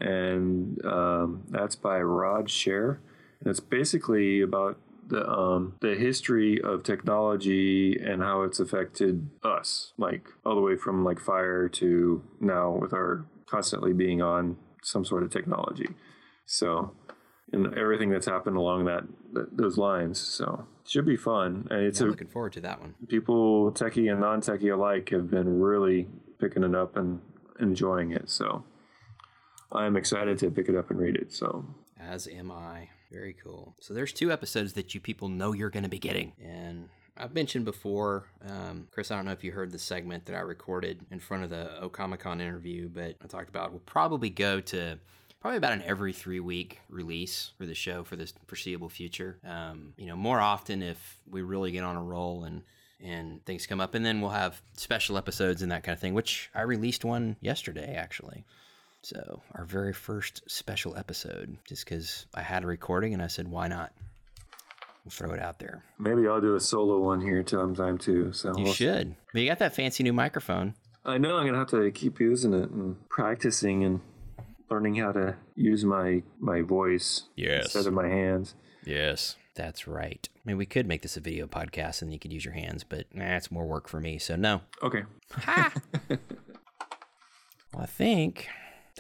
And 0.01 0.83
um, 0.85 1.43
that's 1.47 1.75
by 1.75 2.01
Rod 2.01 2.47
Scher. 2.47 2.97
And 3.39 3.49
it's 3.49 3.59
basically 3.59 4.41
about 4.41 4.77
the, 5.07 5.27
um, 5.29 5.75
the 5.81 5.95
history 5.95 6.61
of 6.61 6.83
technology 6.83 7.97
and 8.01 8.21
how 8.21 8.43
it's 8.43 8.59
affected 8.59 9.29
us, 9.43 9.93
like 9.97 10.27
all 10.45 10.55
the 10.55 10.61
way 10.61 10.75
from 10.75 11.03
like 11.03 11.19
fire 11.19 11.67
to 11.69 12.23
now 12.39 12.71
with 12.71 12.93
our 12.93 13.25
constantly 13.47 13.93
being 13.93 14.21
on 14.21 14.57
some 14.83 15.03
sort 15.03 15.23
of 15.23 15.31
technology. 15.31 15.89
So, 16.45 16.91
and 17.51 17.73
everything 17.77 18.09
that's 18.09 18.25
happened 18.27 18.55
along 18.57 18.85
that, 18.85 19.03
that 19.33 19.57
those 19.57 19.77
lines. 19.77 20.19
So, 20.19 20.65
should 20.87 21.05
be 21.05 21.17
fun. 21.17 21.67
And 21.69 21.83
it's 21.83 22.01
I'm 22.01 22.07
a 22.07 22.11
looking 22.11 22.27
forward 22.27 22.53
to 22.53 22.61
that 22.61 22.81
one. 22.81 22.95
people, 23.07 23.71
techie 23.71 24.11
and 24.11 24.19
non 24.19 24.41
techie 24.41 24.73
alike, 24.73 25.09
have 25.09 25.29
been 25.29 25.59
really 25.59 26.07
picking 26.39 26.63
it 26.63 26.75
up 26.75 26.97
and 26.97 27.21
enjoying 27.59 28.11
it. 28.11 28.29
So 28.29 28.63
I'm 29.71 29.95
excited 29.95 30.37
to 30.39 30.49
pick 30.49 30.67
it 30.69 30.75
up 30.75 30.89
and 30.89 30.99
read 30.99 31.15
it. 31.15 31.31
So 31.31 31.65
As 31.99 32.27
am 32.27 32.51
I. 32.51 32.89
Very 33.11 33.35
cool. 33.43 33.75
So 33.81 33.93
there's 33.93 34.13
two 34.13 34.31
episodes 34.31 34.73
that 34.73 34.93
you 34.93 35.01
people 35.01 35.27
know 35.27 35.51
you're 35.51 35.69
going 35.69 35.83
to 35.83 35.89
be 35.89 35.99
getting, 35.99 36.31
and 36.41 36.87
I've 37.17 37.33
mentioned 37.33 37.65
before, 37.65 38.25
um, 38.47 38.87
Chris. 38.91 39.11
I 39.11 39.17
don't 39.17 39.25
know 39.25 39.31
if 39.31 39.43
you 39.43 39.51
heard 39.51 39.71
the 39.71 39.79
segment 39.79 40.25
that 40.25 40.35
I 40.35 40.39
recorded 40.39 41.05
in 41.11 41.19
front 41.19 41.43
of 41.43 41.49
the 41.49 41.71
Okamicon 41.81 42.41
interview, 42.41 42.87
but 42.87 43.15
I 43.21 43.27
talked 43.27 43.49
about 43.49 43.71
we'll 43.71 43.81
probably 43.81 44.29
go 44.29 44.61
to 44.61 44.97
probably 45.41 45.57
about 45.57 45.73
an 45.73 45.83
every 45.85 46.13
three 46.13 46.39
week 46.39 46.79
release 46.89 47.51
for 47.57 47.65
the 47.65 47.75
show 47.75 48.03
for 48.03 48.15
this 48.15 48.33
foreseeable 48.47 48.89
future. 48.89 49.39
Um, 49.45 49.93
you 49.97 50.07
know, 50.07 50.15
more 50.15 50.39
often 50.39 50.81
if 50.81 51.19
we 51.29 51.41
really 51.41 51.71
get 51.71 51.83
on 51.83 51.97
a 51.97 52.03
roll 52.03 52.45
and 52.45 52.63
and 53.03 53.43
things 53.45 53.65
come 53.65 53.81
up, 53.81 53.93
and 53.93 54.05
then 54.05 54.21
we'll 54.21 54.29
have 54.29 54.61
special 54.77 55.17
episodes 55.17 55.61
and 55.61 55.71
that 55.71 55.83
kind 55.83 55.93
of 55.95 55.99
thing. 55.99 56.13
Which 56.13 56.49
I 56.55 56.61
released 56.61 57.03
one 57.03 57.35
yesterday, 57.41 57.93
actually. 57.95 58.45
So, 59.03 59.41
our 59.55 59.65
very 59.65 59.93
first 59.93 60.43
special 60.49 60.95
episode, 60.95 61.57
just 61.65 61.85
because 61.85 62.27
I 62.35 62.41
had 62.41 62.63
a 62.63 62.67
recording 62.67 63.13
and 63.13 63.21
I 63.21 63.27
said, 63.27 63.47
why 63.47 63.67
not? 63.67 63.91
We'll 65.03 65.11
throw 65.11 65.31
it 65.33 65.39
out 65.41 65.57
there. 65.57 65.83
maybe 65.97 66.27
I'll 66.27 66.39
do 66.41 66.55
a 66.55 66.59
solo 66.59 66.99
one 66.99 67.19
here 67.21 67.43
sometime 67.47 67.97
too. 67.97 68.31
So 68.33 68.53
You 68.55 68.65
we'll- 68.65 68.73
should. 68.73 69.15
But 69.33 69.41
you 69.41 69.47
got 69.49 69.57
that 69.59 69.73
fancy 69.75 70.03
new 70.03 70.13
microphone. 70.13 70.75
I 71.03 71.17
know 71.17 71.37
I'm 71.37 71.47
gonna 71.47 71.57
have 71.57 71.71
to 71.71 71.89
keep 71.89 72.19
using 72.19 72.53
it 72.53 72.69
and 72.69 72.95
practicing 73.09 73.83
and 73.83 74.01
learning 74.69 74.95
how 74.95 75.11
to 75.13 75.35
use 75.55 75.83
my 75.83 76.21
my 76.39 76.61
voice 76.61 77.23
instead 77.35 77.87
of 77.87 77.93
my 77.93 78.07
hands. 78.07 78.53
Yes. 78.85 79.35
That's 79.55 79.87
right. 79.87 80.29
I 80.35 80.39
mean, 80.45 80.57
we 80.57 80.67
could 80.67 80.85
make 80.87 81.01
this 81.01 81.17
a 81.17 81.19
video 81.19 81.47
podcast 81.47 82.03
and 82.03 82.13
you 82.13 82.19
could 82.19 82.31
use 82.31 82.45
your 82.45 82.53
hands, 82.53 82.83
but 82.83 83.07
nah, 83.13 83.35
it's 83.35 83.49
more 83.49 83.65
work 83.65 83.87
for 83.87 83.99
me. 83.99 84.19
So, 84.19 84.35
no. 84.35 84.61
Okay. 84.83 85.03
Well, 87.73 87.83
I 87.83 87.85
think 87.85 88.47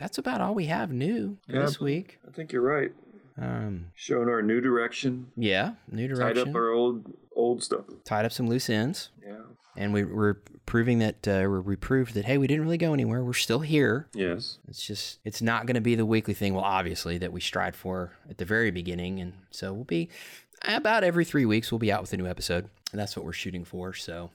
that's 0.01 0.17
about 0.17 0.41
all 0.41 0.55
we 0.55 0.65
have 0.65 0.91
new 0.91 1.37
Yeah. 1.47 1.61
this 1.61 1.79
week. 1.79 2.19
I 2.27 2.31
think 2.31 2.51
you're 2.51 2.61
right. 2.63 2.91
Um, 3.37 3.87
Showing 3.95 4.27
our 4.29 4.41
new 4.41 4.59
direction. 4.59 5.27
yeah, 5.37 5.73
new 5.89 6.07
direction. 6.07 6.35
Tied 6.43 6.49
up 6.49 6.55
our 6.55 6.69
old 6.71 7.13
old 7.35 7.63
stuff. 7.63 7.85
Tied 8.03 8.25
up 8.25 8.31
some 8.31 8.47
loose 8.49 8.69
ends. 8.69 9.09
Yeah. 9.25 9.35
And 9.77 9.93
we, 9.93 10.03
we're 10.03 10.35
proving 10.65 10.99
that 10.99 11.25
uh, 11.27 11.47
we 11.49 11.75
proved 11.77 12.13
that 12.15 12.25
hey, 12.25 12.37
we 12.37 12.47
didn't 12.47 12.63
really 12.65 12.77
go 12.77 12.93
anywhere. 12.93 13.23
We're 13.23 13.33
still 13.33 13.59
here. 13.59 14.07
Yes. 14.13 14.57
It's 14.67 14.85
just 14.85 15.19
it's 15.23 15.41
not 15.41 15.65
going 15.65 15.75
to 15.75 15.81
be 15.81 15.95
the 15.95 16.05
weekly 16.05 16.33
thing. 16.33 16.53
Well, 16.53 16.63
obviously 16.65 17.17
that 17.19 17.31
we 17.31 17.39
strived 17.39 17.75
for 17.77 18.11
at 18.29 18.37
the 18.37 18.45
very 18.45 18.71
beginning, 18.71 19.19
and 19.21 19.33
so 19.51 19.71
we'll 19.71 19.85
be 19.85 20.09
about 20.67 21.03
every 21.03 21.23
three 21.25 21.45
weeks 21.45 21.71
we'll 21.71 21.79
be 21.79 21.91
out 21.91 22.01
with 22.01 22.11
a 22.13 22.17
new 22.17 22.27
episode, 22.27 22.69
and 22.91 22.99
that's 22.99 23.15
what 23.15 23.23
we're 23.25 23.31
shooting 23.33 23.63
for. 23.63 23.93
So 23.93 24.29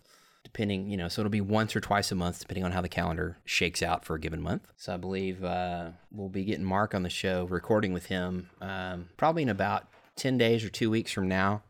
depending, 0.46 0.88
you 0.88 0.96
know, 0.96 1.08
so 1.08 1.20
it'll 1.20 1.28
be 1.28 1.40
once 1.40 1.74
or 1.74 1.80
twice 1.80 2.12
a 2.12 2.14
month, 2.14 2.38
depending 2.38 2.62
on 2.62 2.70
how 2.70 2.80
the 2.80 2.88
calendar 2.88 3.36
shakes 3.44 3.82
out 3.82 4.04
for 4.04 4.14
a 4.14 4.20
given 4.20 4.40
month. 4.40 4.62
So 4.76 4.94
I 4.94 4.96
believe 4.96 5.42
uh, 5.42 5.88
we'll 6.12 6.28
be 6.28 6.44
getting 6.44 6.64
Mark 6.64 6.94
on 6.94 7.02
the 7.02 7.10
show, 7.10 7.46
recording 7.46 7.92
with 7.92 8.06
him, 8.06 8.48
um, 8.60 9.08
probably 9.16 9.42
in 9.42 9.48
about 9.48 9.88
10 10.14 10.38
days 10.38 10.64
or 10.64 10.68
two 10.68 10.88
weeks 10.88 11.10
from 11.10 11.26
now. 11.26 11.62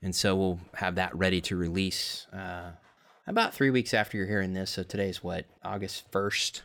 And 0.00 0.14
so 0.14 0.36
we'll 0.36 0.60
have 0.74 0.94
that 0.94 1.12
ready 1.16 1.40
to 1.40 1.56
release 1.56 2.28
uh, 2.32 2.70
about 3.26 3.54
three 3.54 3.70
weeks 3.70 3.92
after 3.92 4.16
you're 4.16 4.28
hearing 4.28 4.52
this. 4.52 4.70
So 4.70 4.84
today's 4.84 5.20
what, 5.20 5.46
August 5.64 6.08
1st? 6.12 6.60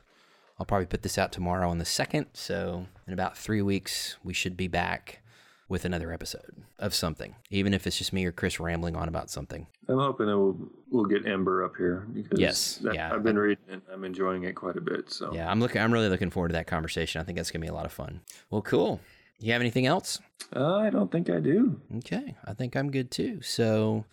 I'll 0.59 0.65
probably 0.67 0.85
put 0.85 1.01
this 1.01 1.17
out 1.17 1.31
tomorrow 1.31 1.71
on 1.71 1.79
the 1.79 1.85
2nd. 1.85 2.27
So 2.33 2.85
in 3.07 3.13
about 3.13 3.35
three 3.35 3.63
weeks, 3.63 4.17
we 4.23 4.33
should 4.33 4.55
be 4.55 4.67
back 4.67 5.23
with 5.69 5.83
another 5.85 6.13
episode 6.13 6.63
of 6.79 6.93
something, 6.93 7.35
even 7.49 7.73
if 7.73 7.85
it's 7.85 7.97
just 7.97 8.13
me 8.13 8.25
or 8.25 8.31
Chris 8.31 8.59
rambling 8.59 8.95
on 8.95 9.07
about 9.09 9.29
something. 9.29 9.67
I'm 9.89 9.97
hoping 9.99 10.27
that 10.27 10.37
we'll 10.37 10.57
we'll 10.89 11.05
get 11.05 11.25
Ember 11.27 11.65
up 11.65 11.75
here 11.77 12.07
because 12.13 12.39
Yes, 12.39 12.77
that- 12.83 12.95
yeah. 12.95 13.13
I've 13.13 13.23
been 13.23 13.37
reading 13.37 13.63
it. 13.69 13.81
I'm 13.91 14.03
enjoying 14.05 14.43
it 14.43 14.53
quite 14.53 14.77
a 14.77 14.81
bit. 14.81 15.11
So 15.11 15.33
Yeah, 15.33 15.49
I'm 15.51 15.59
looking. 15.59 15.81
I'm 15.81 15.91
really 15.91 16.09
looking 16.09 16.29
forward 16.29 16.49
to 16.49 16.53
that 16.53 16.67
conversation. 16.67 17.19
I 17.21 17.23
think 17.23 17.37
that's 17.37 17.51
gonna 17.51 17.63
be 17.65 17.69
a 17.69 17.73
lot 17.73 17.85
of 17.85 17.91
fun. 17.91 18.21
Well, 18.49 18.61
cool. 18.61 19.01
You 19.39 19.51
have 19.53 19.61
anything 19.61 19.85
else? 19.85 20.19
Uh, 20.55 20.77
I 20.77 20.89
don't 20.89 21.11
think 21.11 21.29
I 21.29 21.39
do. 21.39 21.79
Okay, 21.97 22.35
I 22.45 22.53
think 22.53 22.75
I'm 22.75 22.89
good 22.89 23.11
too. 23.11 23.41
So 23.41 24.05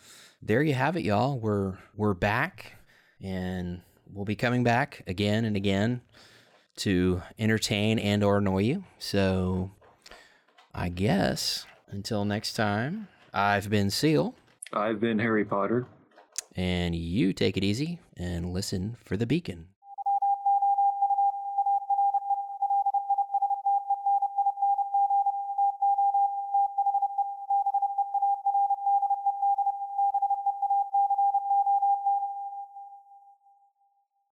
there 0.42 0.62
you 0.62 0.74
have 0.74 0.96
it, 0.96 1.04
y'all. 1.04 1.38
We're 1.38 1.78
we're 1.96 2.14
back, 2.14 2.72
and 3.22 3.80
we'll 4.12 4.24
be 4.26 4.36
coming 4.36 4.64
back 4.64 5.02
again 5.06 5.44
and 5.44 5.56
again 5.56 6.02
to 6.76 7.22
entertain 7.38 7.98
and 7.98 8.22
or 8.24 8.38
annoy 8.38 8.58
you. 8.64 8.84
So 8.98 9.70
I 10.74 10.88
guess 10.88 11.66
until 11.88 12.24
next 12.24 12.54
time, 12.54 13.08
I've 13.32 13.70
been 13.70 13.90
Seal, 13.90 14.34
I've 14.72 15.00
been 15.00 15.18
Harry 15.18 15.44
Potter. 15.44 15.86
and 16.56 16.94
you 16.94 17.32
take 17.32 17.56
it 17.56 17.64
easy 17.64 18.00
and 18.16 18.52
listen 18.52 18.96
for 19.04 19.16
the 19.16 19.26
beacon. 19.26 19.66